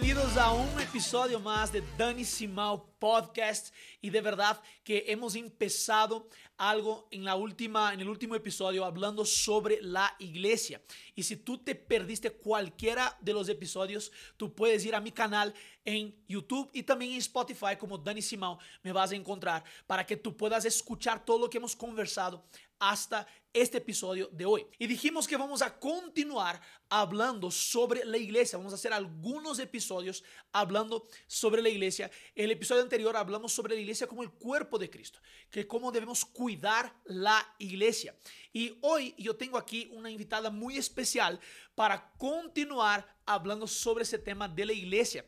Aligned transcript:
bienvenidos 0.00 0.36
a 0.36 0.52
un 0.52 0.80
episodio 0.80 1.40
más 1.40 1.72
de 1.72 1.82
Dani 1.96 2.24
Simao 2.24 2.88
Podcast. 3.00 3.74
Y 4.00 4.10
de 4.10 4.20
verdad 4.20 4.60
que 4.84 5.04
hemos 5.08 5.34
empezado 5.34 6.28
algo 6.58 7.08
en 7.10 7.24
la 7.24 7.36
última 7.36 7.94
en 7.94 8.00
el 8.00 8.08
último 8.08 8.34
episodio 8.34 8.84
hablando 8.84 9.24
sobre 9.24 9.80
la 9.80 10.14
iglesia. 10.18 10.82
Y 11.14 11.22
si 11.22 11.36
tú 11.36 11.58
te 11.58 11.74
perdiste 11.74 12.32
cualquiera 12.32 13.16
de 13.20 13.32
los 13.32 13.48
episodios, 13.48 14.12
tú 14.36 14.54
puedes 14.54 14.84
ir 14.84 14.94
a 14.94 15.00
mi 15.00 15.12
canal 15.12 15.54
en 15.84 16.14
YouTube 16.28 16.68
y 16.74 16.82
también 16.82 17.12
en 17.12 17.18
Spotify 17.18 17.76
como 17.78 17.96
Dani 17.96 18.20
Simao, 18.20 18.58
me 18.82 18.92
vas 18.92 19.12
a 19.12 19.16
encontrar 19.16 19.64
para 19.86 20.04
que 20.04 20.16
tú 20.16 20.36
puedas 20.36 20.64
escuchar 20.64 21.24
todo 21.24 21.38
lo 21.38 21.48
que 21.48 21.56
hemos 21.56 21.74
conversado 21.74 22.44
hasta 22.78 23.26
este 23.52 23.78
episodio 23.78 24.28
de 24.32 24.44
hoy. 24.44 24.66
Y 24.78 24.86
dijimos 24.86 25.26
que 25.26 25.36
vamos 25.36 25.62
a 25.62 25.78
continuar 25.78 26.60
hablando 26.88 27.50
sobre 27.50 28.04
la 28.04 28.18
iglesia. 28.18 28.58
Vamos 28.58 28.72
a 28.72 28.76
hacer 28.76 28.92
algunos 28.92 29.58
episodios 29.58 30.22
hablando 30.52 31.08
sobre 31.26 31.62
la 31.62 31.68
iglesia. 31.68 32.10
El 32.34 32.50
episodio 32.50 32.82
anterior 32.82 33.16
hablamos 33.16 33.52
sobre 33.52 33.74
la 33.74 33.80
iglesia 33.80 34.06
como 34.06 34.22
el 34.22 34.30
cuerpo 34.30 34.78
de 34.78 34.90
Cristo, 34.90 35.20
que 35.50 35.66
cómo 35.66 35.90
debemos 35.90 36.24
cuidar 36.24 36.47
la 37.04 37.54
iglesia. 37.58 38.14
Y 38.52 38.78
hoy 38.80 39.14
yo 39.18 39.36
tengo 39.36 39.58
aquí 39.58 39.90
una 39.92 40.10
invitada 40.10 40.50
muy 40.50 40.78
especial 40.78 41.38
para 41.74 42.12
continuar 42.16 43.06
hablando 43.26 43.66
sobre 43.66 44.04
ese 44.04 44.18
tema 44.18 44.48
de 44.48 44.64
la 44.64 44.72
iglesia. 44.72 45.24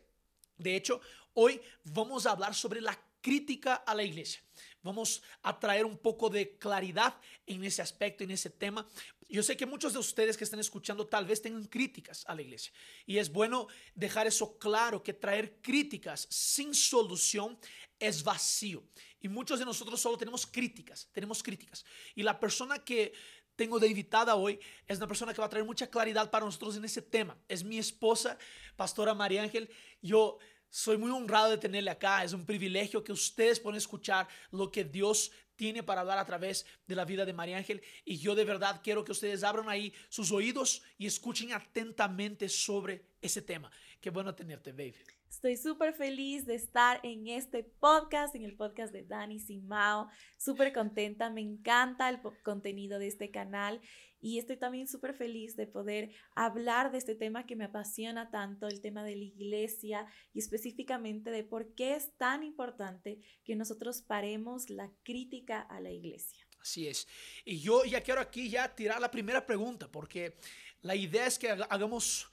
De 0.56 0.76
hecho, 0.76 1.00
hoy 1.34 1.60
vamos 1.84 2.26
a 2.26 2.32
hablar 2.32 2.54
sobre 2.54 2.80
la 2.80 2.98
crítica 3.20 3.74
a 3.74 3.94
la 3.94 4.02
iglesia. 4.02 4.42
Vamos 4.82 5.22
a 5.42 5.58
traer 5.58 5.84
un 5.84 5.98
poco 5.98 6.30
de 6.30 6.56
claridad 6.56 7.14
en 7.46 7.64
ese 7.64 7.82
aspecto, 7.82 8.24
en 8.24 8.30
ese 8.30 8.50
tema. 8.50 8.88
Yo 9.28 9.42
sé 9.42 9.56
que 9.56 9.66
muchos 9.66 9.92
de 9.92 9.98
ustedes 9.98 10.36
que 10.36 10.44
están 10.44 10.60
escuchando 10.60 11.06
tal 11.06 11.26
vez 11.26 11.42
tengan 11.42 11.66
críticas 11.66 12.24
a 12.26 12.34
la 12.34 12.42
iglesia. 12.42 12.72
Y 13.06 13.18
es 13.18 13.30
bueno 13.30 13.68
dejar 13.94 14.26
eso 14.26 14.58
claro, 14.58 15.02
que 15.02 15.12
traer 15.12 15.60
críticas 15.60 16.26
sin 16.30 16.74
solución 16.74 17.58
es 17.98 18.24
vacío. 18.24 18.82
Y 19.20 19.28
muchos 19.28 19.58
de 19.58 19.66
nosotros 19.66 20.00
solo 20.00 20.16
tenemos 20.16 20.46
críticas, 20.46 21.08
tenemos 21.12 21.42
críticas. 21.42 21.84
Y 22.14 22.22
la 22.22 22.40
persona 22.40 22.78
que 22.82 23.12
tengo 23.60 23.78
de 23.78 23.88
invitada 23.88 24.36
hoy 24.36 24.58
es 24.86 24.96
una 24.96 25.06
persona 25.06 25.34
que 25.34 25.40
va 25.42 25.46
a 25.46 25.50
traer 25.50 25.66
mucha 25.66 25.90
claridad 25.90 26.30
para 26.30 26.46
nosotros 26.46 26.76
en 26.76 26.84
ese 26.86 27.02
tema. 27.02 27.36
Es 27.46 27.62
mi 27.62 27.78
esposa, 27.78 28.38
Pastora 28.74 29.12
María 29.12 29.42
Ángel. 29.42 29.68
Yo 30.00 30.38
soy 30.70 30.96
muy 30.96 31.10
honrado 31.10 31.50
de 31.50 31.58
tenerle 31.58 31.90
acá. 31.90 32.24
Es 32.24 32.32
un 32.32 32.46
privilegio 32.46 33.04
que 33.04 33.12
ustedes 33.12 33.60
puedan 33.60 33.76
escuchar 33.76 34.28
lo 34.52 34.70
que 34.70 34.84
Dios 34.84 35.32
tiene 35.56 35.82
para 35.82 36.00
hablar 36.00 36.16
a 36.16 36.24
través 36.24 36.64
de 36.86 36.94
la 36.94 37.04
vida 37.04 37.26
de 37.26 37.34
María 37.34 37.58
Ángel. 37.58 37.82
Y 38.04 38.16
yo 38.18 38.34
de 38.34 38.44
verdad 38.44 38.80
quiero 38.82 39.04
que 39.04 39.12
ustedes 39.12 39.42
abran 39.44 39.68
ahí 39.68 39.92
sus 40.08 40.32
oídos 40.32 40.82
y 40.96 41.06
escuchen 41.06 41.52
atentamente 41.52 42.48
sobre 42.48 43.04
ese 43.20 43.42
tema. 43.42 43.70
Qué 44.00 44.08
bueno 44.08 44.34
tenerte, 44.34 44.72
baby. 44.72 44.96
Estoy 45.30 45.56
súper 45.56 45.94
feliz 45.94 46.44
de 46.44 46.56
estar 46.56 46.98
en 47.04 47.28
este 47.28 47.62
podcast, 47.62 48.34
en 48.34 48.42
el 48.42 48.56
podcast 48.56 48.92
de 48.92 49.04
Dani 49.04 49.38
Simao. 49.38 50.08
Súper 50.36 50.72
contenta, 50.72 51.30
me 51.30 51.40
encanta 51.40 52.08
el 52.08 52.20
contenido 52.42 52.98
de 52.98 53.06
este 53.06 53.30
canal 53.30 53.80
y 54.20 54.38
estoy 54.38 54.56
también 54.56 54.88
súper 54.88 55.14
feliz 55.14 55.54
de 55.54 55.68
poder 55.68 56.10
hablar 56.34 56.90
de 56.90 56.98
este 56.98 57.14
tema 57.14 57.46
que 57.46 57.54
me 57.54 57.64
apasiona 57.64 58.30
tanto, 58.30 58.66
el 58.66 58.80
tema 58.80 59.04
de 59.04 59.16
la 59.16 59.24
iglesia 59.24 60.04
y 60.34 60.40
específicamente 60.40 61.30
de 61.30 61.44
por 61.44 61.74
qué 61.74 61.94
es 61.94 62.14
tan 62.18 62.42
importante 62.42 63.20
que 63.44 63.54
nosotros 63.54 64.02
paremos 64.02 64.68
la 64.68 64.90
crítica 65.04 65.60
a 65.60 65.80
la 65.80 65.90
iglesia. 65.90 66.44
Así 66.60 66.88
es. 66.88 67.06
Y 67.44 67.60
yo 67.60 67.84
ya 67.84 68.02
quiero 68.02 68.20
aquí 68.20 68.50
ya 68.50 68.74
tirar 68.74 69.00
la 69.00 69.10
primera 69.12 69.46
pregunta 69.46 69.90
porque 69.90 70.34
la 70.82 70.96
idea 70.96 71.26
es 71.26 71.38
que 71.38 71.48
hagamos 71.50 72.30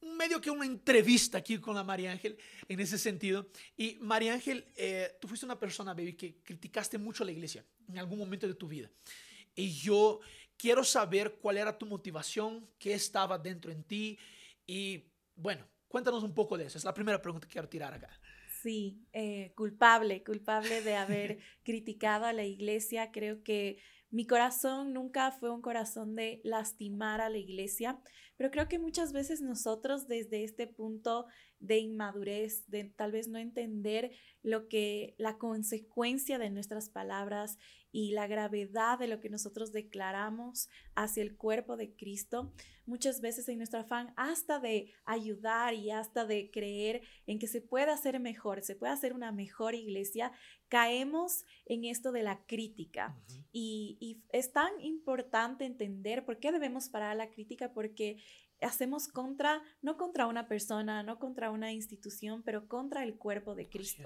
medio 0.00 0.40
que 0.40 0.50
una 0.50 0.66
entrevista 0.66 1.38
aquí 1.38 1.58
con 1.58 1.74
la 1.74 1.84
María 1.84 2.12
Ángel 2.12 2.36
en 2.68 2.80
ese 2.80 2.98
sentido. 2.98 3.48
Y 3.76 3.96
María 4.00 4.34
Ángel, 4.34 4.66
eh, 4.76 5.16
tú 5.20 5.28
fuiste 5.28 5.46
una 5.46 5.58
persona, 5.58 5.94
baby, 5.94 6.14
que 6.14 6.36
criticaste 6.42 6.98
mucho 6.98 7.22
a 7.22 7.26
la 7.26 7.32
iglesia 7.32 7.64
en 7.88 7.98
algún 7.98 8.18
momento 8.18 8.46
de 8.46 8.54
tu 8.54 8.68
vida. 8.68 8.90
Y 9.54 9.72
yo 9.72 10.20
quiero 10.56 10.84
saber 10.84 11.38
cuál 11.40 11.56
era 11.56 11.76
tu 11.76 11.86
motivación, 11.86 12.68
qué 12.78 12.94
estaba 12.94 13.38
dentro 13.38 13.70
en 13.72 13.82
ti. 13.84 14.18
Y 14.66 15.04
bueno, 15.34 15.66
cuéntanos 15.88 16.22
un 16.22 16.34
poco 16.34 16.58
de 16.58 16.66
eso. 16.66 16.78
Es 16.78 16.84
la 16.84 16.94
primera 16.94 17.20
pregunta 17.20 17.46
que 17.46 17.52
quiero 17.52 17.68
tirar 17.68 17.94
acá. 17.94 18.10
Sí, 18.62 19.00
eh, 19.12 19.52
culpable, 19.54 20.24
culpable 20.24 20.82
de 20.82 20.96
haber 20.96 21.38
criticado 21.62 22.26
a 22.26 22.32
la 22.32 22.44
iglesia. 22.44 23.12
Creo 23.12 23.42
que 23.42 23.78
mi 24.10 24.26
corazón 24.26 24.92
nunca 24.92 25.30
fue 25.32 25.50
un 25.50 25.60
corazón 25.60 26.14
de 26.14 26.40
lastimar 26.44 27.20
a 27.20 27.28
la 27.28 27.38
iglesia, 27.38 27.98
pero 28.36 28.50
creo 28.50 28.68
que 28.68 28.78
muchas 28.78 29.12
veces 29.12 29.40
nosotros 29.42 30.08
desde 30.08 30.44
este 30.44 30.66
punto 30.66 31.26
de 31.60 31.78
inmadurez, 31.78 32.66
de 32.68 32.84
tal 32.84 33.12
vez 33.12 33.28
no 33.28 33.38
entender 33.38 34.12
lo 34.42 34.68
que 34.68 35.14
la 35.18 35.38
consecuencia 35.38 36.38
de 36.38 36.50
nuestras 36.50 36.88
palabras 36.88 37.58
y 37.90 38.12
la 38.12 38.26
gravedad 38.26 38.98
de 38.98 39.08
lo 39.08 39.20
que 39.20 39.30
nosotros 39.30 39.72
declaramos 39.72 40.68
hacia 40.94 41.22
el 41.22 41.36
cuerpo 41.36 41.76
de 41.76 41.94
Cristo, 41.94 42.52
muchas 42.86 43.20
veces 43.20 43.48
en 43.48 43.58
nuestro 43.58 43.80
afán 43.80 44.12
hasta 44.16 44.60
de 44.60 44.92
ayudar 45.04 45.74
y 45.74 45.90
hasta 45.90 46.26
de 46.26 46.50
creer 46.50 47.02
en 47.26 47.38
que 47.38 47.46
se 47.46 47.60
pueda 47.60 47.94
hacer 47.94 48.20
mejor, 48.20 48.62
se 48.62 48.76
puede 48.76 48.92
hacer 48.92 49.12
una 49.14 49.32
mejor 49.32 49.74
iglesia, 49.74 50.32
caemos 50.68 51.44
en 51.66 51.84
esto 51.84 52.12
de 52.12 52.22
la 52.22 52.44
crítica. 52.46 53.18
y, 53.52 53.96
y 54.00 54.22
es 54.30 54.52
tan 54.52 54.80
importante 54.80 55.64
entender 55.64 56.24
por 56.24 56.38
qué 56.38 56.52
debemos 56.52 56.88
parar 56.88 57.16
la 57.16 57.30
crítica, 57.30 57.72
porque 57.72 58.18
hacemos 58.60 59.08
contra, 59.08 59.62
no 59.82 59.96
contra 59.96 60.26
una 60.26 60.48
persona, 60.48 61.02
no 61.02 61.18
contra 61.18 61.50
una 61.50 61.72
institución, 61.72 62.42
pero 62.42 62.68
contra 62.68 63.02
el 63.04 63.16
cuerpo 63.16 63.54
de 63.54 63.68
Cristo. 63.68 64.04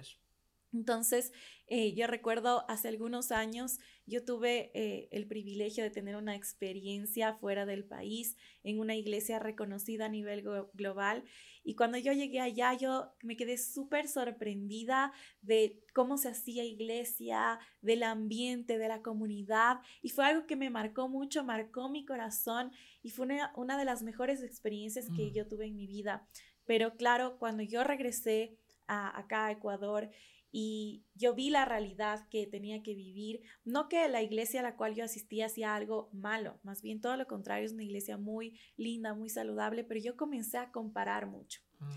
Entonces, 0.73 1.33
eh, 1.67 1.95
yo 1.95 2.07
recuerdo 2.07 2.65
hace 2.69 2.89
algunos 2.89 3.31
años, 3.31 3.79
yo 4.07 4.25
tuve 4.25 4.71
eh, 4.75 5.09
el 5.13 5.27
privilegio 5.27 5.85
de 5.85 5.91
tener 5.91 6.17
una 6.17 6.35
experiencia 6.35 7.35
fuera 7.35 7.67
del 7.67 7.85
país, 7.85 8.37
en 8.65 8.81
una 8.81 8.97
iglesia 8.97 9.39
reconocida 9.39 10.07
a 10.07 10.09
nivel 10.09 10.43
global. 10.75 11.25
Y 11.65 11.77
cuando 11.77 11.99
yo 11.99 12.13
llegué 12.13 12.41
allá, 12.41 12.75
yo 12.75 13.13
me 13.23 13.37
quedé 13.37 13.57
súper 13.57 14.09
sorprendida 14.09 15.13
de 15.43 15.81
cómo 15.95 16.19
se 16.19 16.29
hacía 16.29 16.65
iglesia, 16.65 17.61
del 17.81 18.03
ambiente, 18.03 18.79
de 18.79 18.89
la 18.89 19.03
comunidad. 19.03 19.79
Y 20.03 20.09
fue 20.09 20.25
algo 20.25 20.47
que 20.47 20.57
me 20.57 20.71
marcó 20.71 21.09
mucho, 21.09 21.45
marcó 21.45 21.89
mi 21.89 22.05
corazón 22.05 22.73
y 23.03 23.11
fue 23.11 23.29
una, 23.55 23.79
de 23.79 23.85
las 23.85 24.03
mejores 24.03 24.43
experiencias 24.43 25.07
que 25.17 25.31
mm. 25.31 25.33
yo 25.33 25.47
tuve 25.47 25.67
en 25.67 25.77
mi 25.77 25.87
vida. 25.87 26.27
Pero 26.67 26.97
claro, 26.97 27.39
cuando 27.39 27.63
yo 27.63 27.85
regresé 27.85 28.57
a, 28.89 29.17
acá 29.17 29.47
a 29.47 29.53
Ecuador 29.53 30.11
y 30.53 31.03
yo 31.15 31.35
vi 31.35 31.49
la 31.49 31.65
realidad 31.65 32.29
que 32.29 32.47
tenía 32.47 32.83
que 32.83 32.95
vivir. 32.95 33.41
No 33.65 33.89
que 33.89 34.07
la 34.09 34.23
iglesia 34.23 34.61
a 34.61 34.63
la 34.63 34.77
cual 34.77 34.95
yo 34.95 35.05
asistía 35.05 35.47
hacía 35.47 35.75
algo 35.75 36.11
malo, 36.13 36.61
más 36.63 36.83
bien 36.83 37.01
todo 37.01 37.17
lo 37.17 37.27
contrario, 37.27 37.65
es 37.65 37.73
una 37.73 37.85
iglesia 37.85 38.19
muy 38.19 38.61
linda, 38.77 39.15
muy 39.15 39.31
saludable, 39.31 39.83
pero 39.83 39.99
yo 39.99 40.17
comencé 40.17 40.59
a 40.59 40.71
comparar 40.71 41.27
mucho. 41.27 41.63
Mm. 41.81 41.91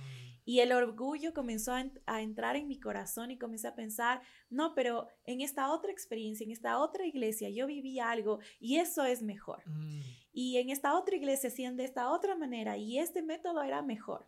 Y 0.48 0.60
el 0.60 0.72
orgullo 0.72 1.34
comenzó 1.34 1.74
a, 1.74 2.22
entrar 2.22 2.56
en 2.56 2.68
mi 2.68 2.80
corazón 2.80 3.32
y 3.32 3.38
comencé 3.38 3.68
a 3.68 3.76
pensar, 3.76 4.22
no, 4.50 4.76
pero 4.76 5.08
en 5.26 5.42
esta 5.42 5.72
otra 5.72 5.92
experiencia, 5.92 6.46
en 6.46 6.52
esta 6.52 6.80
otra 6.80 7.06
iglesia, 7.06 7.50
yo 7.50 7.66
viví 7.66 8.00
algo 8.00 8.40
y 8.60 8.78
eso 8.78 9.04
es 9.06 9.24
mejor. 9.24 9.64
Mm. 9.66 10.02
Y 10.38 10.58
en 10.58 10.70
esta 10.70 11.00
otra 11.00 11.16
iglesia 11.16 11.48
hacían 11.48 11.78
de 11.78 11.86
esta 11.86 12.12
otra 12.12 12.36
manera 12.36 12.76
y 12.76 13.00
este 13.00 13.22
método 13.22 13.64
era 13.64 13.82
mejor. 13.82 14.28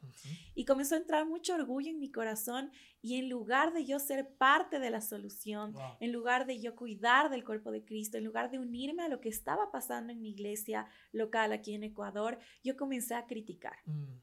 Y 0.56 0.64
comenzó 0.64 0.96
a 0.96 1.00
entrar 1.00 1.28
mucho 1.28 1.54
orgullo 1.54 1.90
en 1.90 2.00
mi 2.00 2.10
corazón 2.10 2.72
y 3.02 3.16
en 3.16 3.28
lugar 3.28 3.74
de 3.74 3.86
yo 3.86 4.00
ser 4.00 4.30
parte 4.38 4.80
de 4.80 4.90
la 4.90 5.02
solución, 5.02 5.76
en 6.00 6.14
lugar 6.14 6.46
de 6.46 6.62
yo 6.62 6.78
cuidar 6.78 7.30
del 7.30 7.44
cuerpo 7.44 7.72
de 7.72 7.84
Cristo, 7.84 8.18
en 8.18 8.24
lugar 8.24 8.50
de 8.50 8.58
unirme 8.58 9.04
a 9.04 9.10
lo 9.10 9.20
que 9.20 9.28
estaba 9.28 9.70
pasando 9.70 10.14
en 10.14 10.22
mi 10.22 10.30
iglesia 10.30 10.88
local 11.12 11.52
aquí 11.52 11.74
en 11.74 11.84
Ecuador, 11.84 12.40
yo 12.64 12.78
comencé 12.78 13.14
a 13.14 13.26
criticar. 13.28 13.76
Mm. 13.86 14.22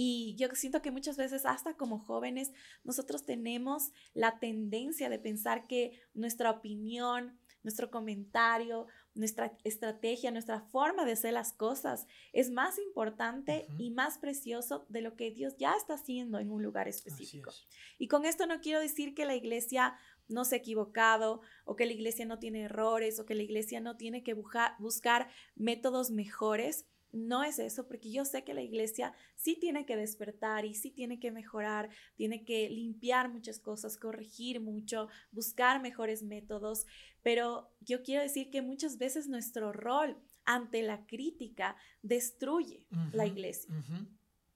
Y 0.00 0.34
yo 0.36 0.48
siento 0.54 0.80
que 0.80 0.92
muchas 0.92 1.18
veces, 1.18 1.44
hasta 1.44 1.76
como 1.76 1.98
jóvenes, 1.98 2.52
nosotros 2.84 3.26
tenemos 3.26 3.90
la 4.14 4.38
tendencia 4.38 5.10
de 5.10 5.18
pensar 5.18 5.66
que 5.66 6.00
nuestra 6.14 6.52
opinión, 6.52 7.36
nuestro 7.64 7.90
comentario, 7.90 8.86
nuestra 9.18 9.52
estrategia, 9.64 10.30
nuestra 10.30 10.60
forma 10.60 11.04
de 11.04 11.12
hacer 11.12 11.32
las 11.32 11.52
cosas 11.52 12.06
es 12.32 12.50
más 12.50 12.78
importante 12.78 13.66
y 13.76 13.90
más 13.90 14.16
precioso 14.16 14.86
de 14.88 15.02
lo 15.02 15.16
que 15.16 15.32
Dios 15.32 15.56
ya 15.58 15.74
está 15.74 15.94
haciendo 15.94 16.38
en 16.38 16.50
un 16.50 16.62
lugar 16.62 16.86
específico. 16.86 17.50
Y 17.98 18.06
con 18.06 18.24
esto 18.24 18.46
no 18.46 18.60
quiero 18.60 18.80
decir 18.80 19.14
que 19.14 19.24
la 19.24 19.34
iglesia 19.34 19.98
no 20.28 20.44
se 20.44 20.54
ha 20.54 20.58
equivocado 20.58 21.40
o 21.64 21.74
que 21.74 21.86
la 21.86 21.92
iglesia 21.92 22.26
no 22.26 22.38
tiene 22.38 22.62
errores 22.62 23.18
o 23.18 23.26
que 23.26 23.34
la 23.34 23.42
iglesia 23.42 23.80
no 23.80 23.96
tiene 23.96 24.22
que 24.22 24.34
buscar 24.34 25.28
métodos 25.56 26.10
mejores 26.10 26.86
no 27.12 27.44
es 27.44 27.58
eso, 27.58 27.86
porque 27.86 28.10
yo 28.10 28.24
sé 28.24 28.44
que 28.44 28.54
la 28.54 28.62
iglesia 28.62 29.12
sí 29.34 29.56
tiene 29.58 29.86
que 29.86 29.96
despertar 29.96 30.64
y 30.64 30.74
sí 30.74 30.90
tiene 30.90 31.18
que 31.18 31.30
mejorar, 31.30 31.88
tiene 32.16 32.44
que 32.44 32.68
limpiar 32.68 33.30
muchas 33.30 33.58
cosas, 33.58 33.96
corregir 33.96 34.60
mucho, 34.60 35.08
buscar 35.32 35.80
mejores 35.80 36.22
métodos, 36.22 36.86
pero 37.22 37.70
yo 37.80 38.02
quiero 38.02 38.22
decir 38.22 38.50
que 38.50 38.62
muchas 38.62 38.98
veces 38.98 39.28
nuestro 39.28 39.72
rol 39.72 40.16
ante 40.44 40.82
la 40.82 41.06
crítica 41.06 41.76
destruye 42.02 42.86
la 43.12 43.26
iglesia. 43.26 43.74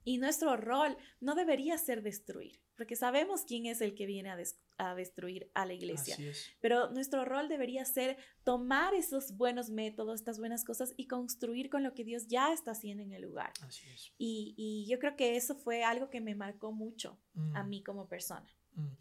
Y 0.03 0.17
nuestro 0.17 0.57
rol 0.57 0.97
no 1.21 1.35
debería 1.35 1.77
ser 1.77 2.01
destruir, 2.01 2.59
porque 2.75 2.95
sabemos 2.95 3.45
quién 3.45 3.67
es 3.67 3.79
el 3.79 3.95
que 3.95 4.05
viene 4.05 4.29
a, 4.29 4.37
a 4.77 4.95
destruir 4.95 5.49
a 5.53 5.65
la 5.65 5.73
iglesia. 5.73 6.17
Pero 6.59 6.89
nuestro 6.91 7.25
rol 7.25 7.47
debería 7.47 7.85
ser 7.85 8.17
tomar 8.43 8.93
esos 8.93 9.35
buenos 9.35 9.69
métodos, 9.69 10.19
estas 10.19 10.39
buenas 10.39 10.63
cosas 10.63 10.93
y 10.97 11.07
construir 11.07 11.69
con 11.69 11.83
lo 11.83 11.93
que 11.93 12.03
Dios 12.03 12.27
ya 12.27 12.53
está 12.53 12.71
haciendo 12.71 13.03
en 13.03 13.13
el 13.13 13.21
lugar. 13.21 13.53
Así 13.61 13.87
es. 13.89 14.11
Y, 14.17 14.53
y 14.57 14.89
yo 14.89 14.99
creo 14.99 15.15
que 15.15 15.35
eso 15.35 15.55
fue 15.55 15.83
algo 15.83 16.09
que 16.09 16.21
me 16.21 16.35
marcó 16.35 16.71
mucho 16.71 17.19
a 17.53 17.63
mm. 17.63 17.69
mí 17.69 17.83
como 17.83 18.07
persona. 18.07 18.47
Mm. 18.73 18.93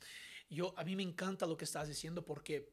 Yo, 0.51 0.75
a 0.77 0.85
mí 0.85 0.97
me 0.97 1.03
encanta 1.03 1.47
lo 1.47 1.57
que 1.57 1.65
estás 1.65 1.89
diciendo 1.89 2.25
porque 2.25 2.73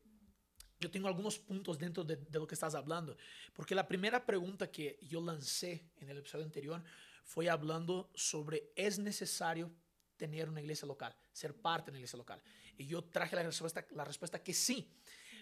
yo 0.80 0.92
tengo 0.92 1.08
algunos 1.08 1.40
puntos 1.40 1.78
dentro 1.78 2.04
de, 2.04 2.18
de, 2.18 2.40
lo 2.40 2.48
que 2.48 2.56
estás 2.56 2.76
hablando. 2.76 3.18
Porque 3.54 3.76
la 3.76 3.88
primera 3.88 4.26
pregunta 4.26 4.70
que 4.70 4.98
yo 5.02 5.22
lancé 5.22 5.90
en 5.98 6.10
el 6.10 6.18
episodio 6.18 6.46
anterior 6.46 6.84
fue 7.24 7.50
hablando 7.50 8.12
sobre 8.16 8.72
es 8.76 9.00
necesario 9.00 9.72
tener 10.18 10.50
una 10.50 10.62
iglesia 10.62 10.88
local, 10.88 11.16
ser 11.32 11.56
parte 11.56 11.86
de 11.86 11.92
una 11.92 12.00
iglesia 12.00 12.18
local. 12.18 12.42
Y 12.80 12.88
yo 12.88 13.04
traje 13.04 13.36
la 13.36 13.44
respuesta, 13.44 13.86
la 13.92 14.06
respuesta 14.06 14.42
que 14.42 14.54
sí. 14.54 14.90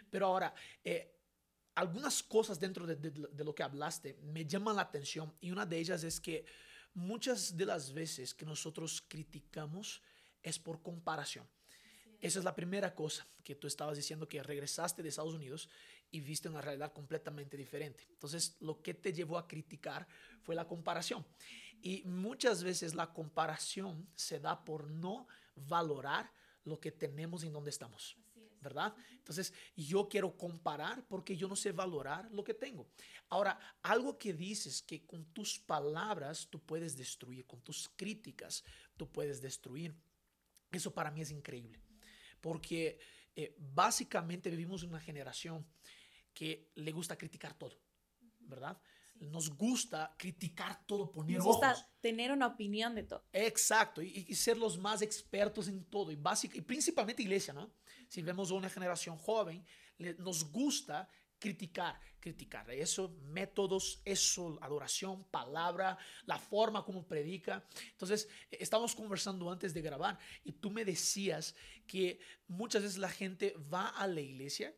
Pero 0.09 0.25
ahora, 0.25 0.53
eh, 0.83 1.15
algunas 1.75 2.23
cosas 2.23 2.59
dentro 2.59 2.87
de, 2.87 2.95
de, 2.95 3.43
lo 3.43 3.53
que 3.53 3.61
hablaste 3.61 4.17
me 4.23 4.45
llaman 4.45 4.75
la 4.75 4.81
atención 4.81 5.33
y 5.39 5.51
una 5.51 5.65
de 5.65 5.77
ellas 5.77 6.03
es 6.03 6.19
que 6.19 6.45
muchas 6.95 7.55
de 7.55 7.67
las 7.67 7.93
veces 7.93 8.33
que 8.33 8.45
nosotros 8.45 9.03
criticamos 9.07 10.01
es 10.41 10.57
por 10.57 10.81
comparación. 10.81 11.47
Esa 12.19 12.39
es 12.39 12.45
la 12.45 12.55
primera 12.55 12.95
cosa 12.95 13.27
que 13.43 13.53
tú 13.53 13.67
estabas 13.67 13.95
diciendo, 13.95 14.27
que 14.27 14.41
regresaste 14.41 15.03
de 15.03 15.09
Estados 15.09 15.35
Unidos 15.35 15.69
y 16.09 16.21
viste 16.21 16.49
una 16.49 16.61
realidad 16.61 16.91
completamente 16.91 17.55
diferente. 17.55 18.07
Entonces, 18.09 18.57
lo 18.59 18.81
que 18.81 18.95
te 18.95 19.13
llevó 19.13 19.37
a 19.37 19.47
criticar 19.47 20.07
fue 20.41 20.55
la 20.55 20.67
comparación. 20.67 21.23
Y 21.81 22.01
muchas 22.05 22.63
veces 22.63 22.95
la 22.95 23.13
comparación 23.13 24.09
se 24.15 24.39
da 24.39 24.65
por 24.65 24.89
no 24.89 25.27
valorar 25.55 26.31
lo 26.67 26.79
que 26.79 26.91
tenemos 26.91 27.43
y 27.43 27.49
donde 27.49 27.69
estamos. 27.69 28.17
¿Verdad? 28.59 28.93
Entonces, 29.11 29.53
yo 29.75 30.09
quiero 30.09 30.35
comparar 30.35 31.07
porque 31.07 31.37
yo 31.37 31.47
no 31.47 31.55
sé 31.55 31.71
valorar 31.71 32.29
lo 32.31 32.43
que 32.43 32.55
tengo. 32.55 32.87
Ahora, 33.29 33.57
algo 33.83 34.17
que 34.17 34.33
dices 34.33 34.81
que 34.81 35.05
con 35.05 35.25
tus 35.25 35.59
palabras 35.59 36.47
tú 36.49 36.59
puedes 36.59 36.97
destruir, 36.97 37.45
con 37.45 37.61
tus 37.61 37.87
críticas 37.95 38.63
tú 38.97 39.09
puedes 39.09 39.41
destruir, 39.41 39.95
eso 40.71 40.91
para 40.91 41.11
mí 41.11 41.21
es 41.21 41.31
increíble. 41.31 41.79
Porque 42.41 42.99
eh, 43.35 43.55
básicamente 43.57 44.49
vivimos 44.49 44.83
en 44.83 44.89
una 44.89 44.99
generación 44.99 45.65
que 46.33 46.71
le 46.75 46.91
gusta 46.91 47.17
criticar 47.17 47.53
todo, 47.53 47.79
¿verdad? 48.39 48.81
Nos 49.21 49.49
gusta 49.49 50.13
criticar 50.17 50.85
todo, 50.85 51.11
poner 51.11 51.37
Nos 51.37 51.45
gusta 51.45 51.75
tener 52.01 52.31
una 52.31 52.47
opinión 52.47 52.95
de 52.95 53.03
todo. 53.03 53.23
Exacto, 53.31 54.01
y, 54.01 54.33
ser 54.35 54.57
los 54.57 54.77
más 54.77 55.01
expertos 55.01 55.67
en 55.67 55.85
todo, 55.85 56.11
y, 56.11 56.15
básica, 56.15 56.57
y 56.57 56.61
principalmente 56.61 57.23
iglesia, 57.23 57.53
¿no? 57.53 57.71
Si 58.07 58.21
vemos 58.21 58.51
una 58.51 58.69
generación 58.69 59.17
joven, 59.17 59.65
nos 60.19 60.51
gusta 60.51 61.09
criticar, 61.39 61.99
criticar. 62.19 62.69
Eso, 62.71 63.15
métodos, 63.23 64.01
eso, 64.05 64.57
adoración, 64.61 65.25
palabra, 65.25 65.97
la 66.25 66.39
forma 66.39 66.83
como 66.83 67.07
predica. 67.07 67.65
Entonces, 67.91 68.27
estamos 68.51 68.95
conversando 68.95 69.51
antes 69.51 69.73
de 69.73 69.81
grabar 69.81 70.17
y 70.43 70.53
tú 70.53 70.71
me 70.71 70.85
decías 70.85 71.55
que 71.85 72.19
muchas 72.47 72.83
veces 72.83 72.97
la 72.97 73.09
gente 73.09 73.55
va 73.71 73.89
a 73.89 74.07
la 74.07 74.21
iglesia 74.21 74.73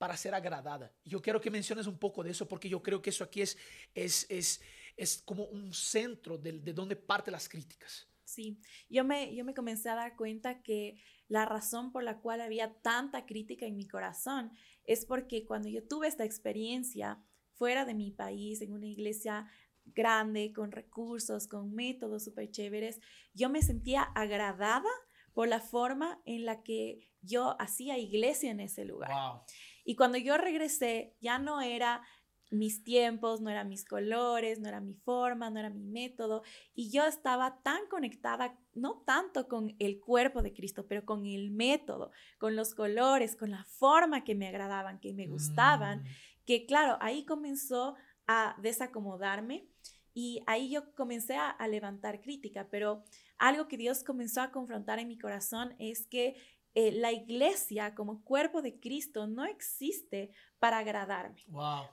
para 0.00 0.16
ser 0.16 0.34
agradada. 0.34 0.90
Yo 1.04 1.20
quiero 1.20 1.42
que 1.42 1.50
menciones 1.50 1.86
un 1.86 1.98
poco 1.98 2.24
de 2.24 2.30
eso 2.30 2.48
porque 2.48 2.70
yo 2.70 2.82
creo 2.82 3.02
que 3.02 3.10
eso 3.10 3.22
aquí 3.22 3.42
es, 3.42 3.58
es, 3.94 4.24
es, 4.30 4.62
es 4.96 5.20
como 5.26 5.44
un 5.44 5.74
centro 5.74 6.38
de, 6.38 6.52
de 6.52 6.72
donde 6.72 6.96
parte 6.96 7.30
las 7.30 7.46
críticas. 7.46 8.08
Sí, 8.24 8.58
yo 8.88 9.04
me, 9.04 9.34
yo 9.34 9.44
me 9.44 9.52
comencé 9.52 9.90
a 9.90 9.96
dar 9.96 10.16
cuenta 10.16 10.62
que 10.62 10.96
la 11.28 11.44
razón 11.44 11.92
por 11.92 12.02
la 12.02 12.18
cual 12.18 12.40
había 12.40 12.72
tanta 12.80 13.26
crítica 13.26 13.66
en 13.66 13.76
mi 13.76 13.86
corazón 13.86 14.52
es 14.84 15.04
porque 15.04 15.44
cuando 15.44 15.68
yo 15.68 15.86
tuve 15.86 16.08
esta 16.08 16.24
experiencia 16.24 17.22
fuera 17.52 17.84
de 17.84 17.92
mi 17.92 18.10
país, 18.10 18.62
en 18.62 18.72
una 18.72 18.86
iglesia 18.86 19.50
grande, 19.84 20.50
con 20.54 20.72
recursos, 20.72 21.46
con 21.46 21.74
métodos 21.74 22.24
súper 22.24 22.50
chéveres, 22.50 23.02
yo 23.34 23.50
me 23.50 23.60
sentía 23.60 24.04
agradada 24.14 24.88
por 25.34 25.46
la 25.46 25.60
forma 25.60 26.22
en 26.24 26.46
la 26.46 26.62
que 26.62 27.10
yo 27.20 27.60
hacía 27.60 27.98
iglesia 27.98 28.50
en 28.50 28.60
ese 28.60 28.84
lugar. 28.84 29.10
Wow. 29.10 29.42
Y 29.90 29.96
cuando 29.96 30.18
yo 30.18 30.38
regresé, 30.38 31.16
ya 31.20 31.40
no 31.40 31.60
era 31.60 32.04
mis 32.52 32.84
tiempos, 32.84 33.40
no 33.40 33.50
eran 33.50 33.68
mis 33.68 33.84
colores, 33.84 34.60
no 34.60 34.68
era 34.68 34.80
mi 34.80 34.94
forma, 34.94 35.50
no 35.50 35.58
era 35.58 35.68
mi 35.68 35.82
método. 35.82 36.44
Y 36.76 36.92
yo 36.92 37.06
estaba 37.06 37.60
tan 37.64 37.88
conectada, 37.88 38.56
no 38.72 39.02
tanto 39.04 39.48
con 39.48 39.74
el 39.80 39.98
cuerpo 39.98 40.42
de 40.42 40.52
Cristo, 40.52 40.86
pero 40.86 41.04
con 41.04 41.26
el 41.26 41.50
método, 41.50 42.12
con 42.38 42.54
los 42.54 42.72
colores, 42.72 43.34
con 43.34 43.50
la 43.50 43.64
forma 43.64 44.22
que 44.22 44.36
me 44.36 44.46
agradaban, 44.46 45.00
que 45.00 45.12
me 45.12 45.26
gustaban, 45.26 46.02
mm. 46.02 46.06
que 46.46 46.66
claro, 46.66 46.96
ahí 47.00 47.24
comenzó 47.24 47.96
a 48.28 48.54
desacomodarme 48.62 49.66
y 50.14 50.44
ahí 50.46 50.70
yo 50.70 50.94
comencé 50.94 51.34
a, 51.34 51.50
a 51.50 51.66
levantar 51.66 52.20
crítica, 52.20 52.68
pero 52.70 53.02
algo 53.38 53.66
que 53.66 53.76
Dios 53.76 54.04
comenzó 54.04 54.40
a 54.40 54.52
confrontar 54.52 55.00
en 55.00 55.08
mi 55.08 55.18
corazón 55.18 55.74
es 55.80 56.06
que 56.06 56.36
eh, 56.74 56.92
la 56.92 57.10
iglesia 57.10 57.94
como 57.94 58.22
cuerpo 58.22 58.62
de 58.62 58.78
Cristo 58.78 59.26
no 59.26 59.44
existe 59.44 60.30
para 60.60 60.78
agradarme. 60.78 61.42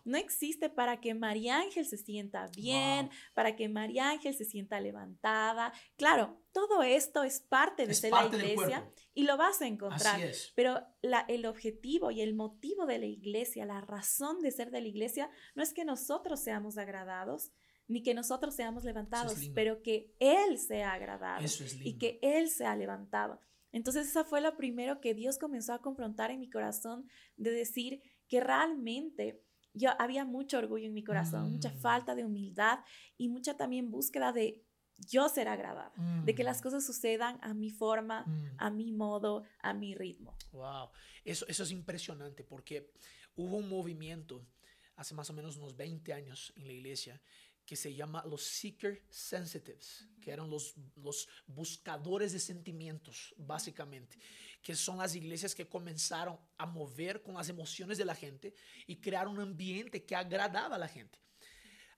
No 0.06 0.18
existe 0.18 0.70
para 0.70 1.00
que 1.00 1.16
María 1.16 1.58
Ángel 1.60 1.86
se 1.86 1.98
sienta 1.98 2.48
bien, 2.56 3.10
para 3.34 3.56
que 3.56 3.70
María 3.70 4.10
Ángel 4.10 4.36
se 4.36 4.46
sienta 4.46 4.80
levantada. 4.80 5.74
Claro, 5.96 6.44
todo 6.52 6.84
esto 6.84 7.24
es 7.24 7.40
parte 7.40 7.88
de 7.88 7.94
ser 7.94 8.12
la 8.12 8.28
iglesia 8.28 8.92
y 9.14 9.24
lo 9.24 9.38
vas 9.38 9.62
a 9.62 9.68
encontrar. 9.68 10.20
Pero 10.54 10.80
la, 11.02 11.22
el 11.28 11.46
objetivo 11.46 12.12
y 12.12 12.22
el 12.22 12.36
motivo 12.36 12.86
de 12.86 13.00
la 13.00 13.06
iglesia, 13.06 13.66
la 13.66 13.82
razón 13.82 14.42
de 14.42 14.52
ser 14.52 14.70
de 14.70 14.82
la 14.82 14.88
iglesia, 14.88 15.30
no 15.56 15.64
es 15.64 15.74
que 15.74 15.86
nosotros 15.86 16.42
seamos 16.42 16.78
agradados, 16.78 17.52
ni 17.88 18.04
que 18.04 18.14
nosotros 18.14 18.54
seamos 18.54 18.84
levantados, 18.84 19.34
pero 19.56 19.82
que 19.82 20.14
Él 20.20 20.60
sea 20.60 20.94
agradado 20.94 21.46
y 21.84 21.98
que 21.98 22.20
Él 22.22 22.50
sea 22.50 22.76
levantado. 22.76 23.40
Entonces 23.72 24.08
esa 24.08 24.24
fue 24.24 24.42
lo 24.42 24.56
primero 24.56 25.02
que 25.02 25.14
Dios 25.14 25.38
comenzó 25.38 25.74
a 25.74 25.82
confrontar 25.82 26.32
en 26.32 26.40
mi 26.40 26.50
corazón, 26.50 27.08
de 27.36 27.52
decir 27.52 28.02
que 28.28 28.40
realmente 28.40 29.42
yo 29.74 29.92
había 30.00 30.26
mucho 30.26 30.58
orgullo 30.58 30.86
en 30.86 30.94
mi 30.94 31.04
corazón, 31.04 31.52
mucha 31.52 31.70
mm. 31.70 31.80
falta 31.80 32.16
de 32.16 32.26
humildad 32.26 32.80
y 33.18 33.30
mucha 33.30 33.56
también 33.56 33.92
búsqueda 33.92 34.32
de 34.32 34.64
yo 34.98 35.30
ser 35.30 35.48
agradada, 35.48 35.94
de 36.26 36.34
que 36.34 36.44
las 36.44 36.60
mm. 36.60 36.64
cosas 36.64 36.86
sucedan 36.86 37.38
a 37.44 37.54
mi 37.54 37.70
forma, 37.70 38.26
mm. 38.26 38.56
a 38.58 38.70
mi 38.72 38.92
modo, 38.92 39.44
a 39.60 39.74
mi 39.74 39.94
ritmo. 39.94 40.36
Wow, 40.52 40.90
eso, 41.24 41.46
eso 41.48 41.64
es 41.64 41.72
impresionante 41.72 42.44
porque 42.44 42.92
hubo 43.36 43.58
un 43.58 43.70
movimiento 43.70 44.48
hace 44.96 45.14
más 45.14 45.30
o 45.30 45.34
menos 45.34 45.58
unos 45.58 45.78
20 45.78 46.12
años 46.14 46.52
en 46.56 46.66
la 46.66 46.74
iglesia 46.74 47.22
que 47.68 47.76
se 47.76 47.94
llama 47.94 48.24
los 48.26 48.44
seeker 48.44 49.04
sensitives, 49.10 50.08
que 50.22 50.32
eran 50.32 50.50
los, 50.50 50.74
los 50.96 51.28
buscadores 51.46 52.32
de 52.32 52.40
sentimientos, 52.40 53.36
básicamente, 53.38 54.18
que 54.64 54.74
son 54.74 55.00
las 55.00 55.14
iglesias 55.16 55.54
que 55.54 55.68
comenzaron 55.68 56.40
a 56.58 56.66
mover 56.66 57.22
con 57.22 57.36
las 57.36 57.50
emociones 57.50 57.98
de 57.98 58.06
la 58.06 58.16
gente 58.16 58.56
y 58.88 58.96
crear 58.96 59.28
un 59.28 59.42
ambiente 59.42 60.06
que 60.06 60.16
agradaba 60.16 60.78
a 60.78 60.80
la 60.80 60.88
gente. 60.88 61.20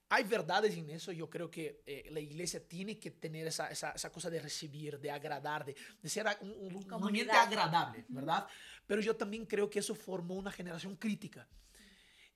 Hay 0.08 0.24
verdades 0.24 0.76
en 0.76 0.90
eso, 0.90 1.12
yo 1.12 1.30
creo 1.30 1.48
que 1.48 1.84
eh, 1.86 2.08
la 2.10 2.18
iglesia 2.18 2.66
tiene 2.66 2.98
que 2.98 3.12
tener 3.12 3.46
esa, 3.46 3.68
esa, 3.68 3.92
esa, 3.92 4.10
cosa 4.10 4.28
de 4.28 4.40
recibir, 4.40 4.98
de 4.98 5.12
agradar, 5.12 5.64
de, 5.64 5.76
de 6.02 6.08
ser 6.08 6.26
un, 6.40 6.50
un 6.74 6.92
ambiente 6.94 7.30
agradable, 7.30 8.04
¿verdad? 8.08 8.44
Pero 8.88 9.00
yo 9.00 9.14
también 9.14 9.46
creo 9.46 9.70
que 9.70 9.78
eso 9.78 9.94
formó 9.94 10.34
una 10.34 10.50
generación 10.50 10.96
crítica. 10.96 11.46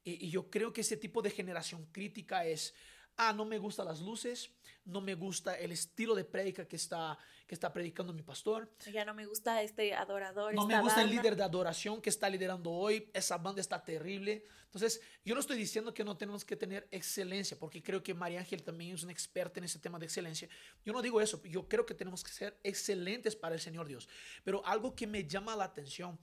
Y, 0.05 0.27
y 0.27 0.31
yo 0.31 0.49
creo 0.49 0.73
que 0.73 0.83
ese 0.83 0.97
tipo 0.97 1.21
de 1.21 1.31
generación 1.31 1.85
crítica 1.87 2.45
es 2.45 2.75
ah, 3.17 3.33
no 3.33 3.45
me 3.45 3.59
gustan 3.59 3.87
las 3.87 4.01
luces, 4.01 4.51
no 4.85 5.01
me 5.01 5.15
gusta 5.15 5.59
el 5.59 5.73
estilo 5.73 6.15
de 6.15 6.25
prédica 6.25 6.67
que 6.67 6.77
está, 6.77 7.19
que 7.47 7.55
está 7.55 7.73
predicando 7.73 8.13
mi 8.13 8.23
pastor. 8.23 8.71
Ya 8.93 9.05
no 9.05 9.15
me 9.15 9.27
gusta 9.27 9.63
este 9.63 9.95
adorador. 9.95 10.55
No 10.55 10.67
me 10.67 10.81
gusta 10.81 11.03
el 11.03 11.11
líder 11.11 11.37
de 11.37 11.43
adoración 11.43 12.01
que 12.01 12.11
está 12.11 12.29
liderando 12.29 12.71
hoy, 12.71 13.11
esa 13.15 13.39
banda 13.39 13.61
está 13.61 13.83
terrible. 13.83 14.45
Entonces, 14.65 15.01
yo 15.25 15.35
no 15.35 15.41
estoy 15.41 15.57
diciendo 15.57 15.95
que 15.95 16.05
no 16.05 16.17
tenemos 16.17 16.45
que 16.45 16.57
tener 16.57 16.89
excelencia, 16.91 17.57
porque 17.59 17.83
creo 17.83 18.03
que 18.03 18.13
María 18.13 18.41
Ángel 18.41 18.63
también 18.63 18.95
es 18.95 19.03
una 19.05 19.13
experta 19.13 19.61
en 19.61 19.65
ese 19.65 19.79
tema 19.79 19.99
de 19.99 20.07
excelencia. 20.07 20.49
Yo 20.85 20.93
no 20.93 21.01
digo 21.01 21.21
eso, 21.21 21.41
yo 21.45 21.69
creo 21.69 21.87
que 21.87 21.95
tenemos 21.95 22.25
que 22.25 22.33
ser 22.33 22.59
excelentes 22.63 23.37
para 23.37 23.55
el 23.55 23.61
Señor 23.61 23.87
Dios. 23.87 24.09
Pero 24.43 24.67
algo 24.67 24.95
que 24.97 25.07
me 25.07 25.27
llama 25.27 25.55
la 25.55 25.65
atención 25.65 26.19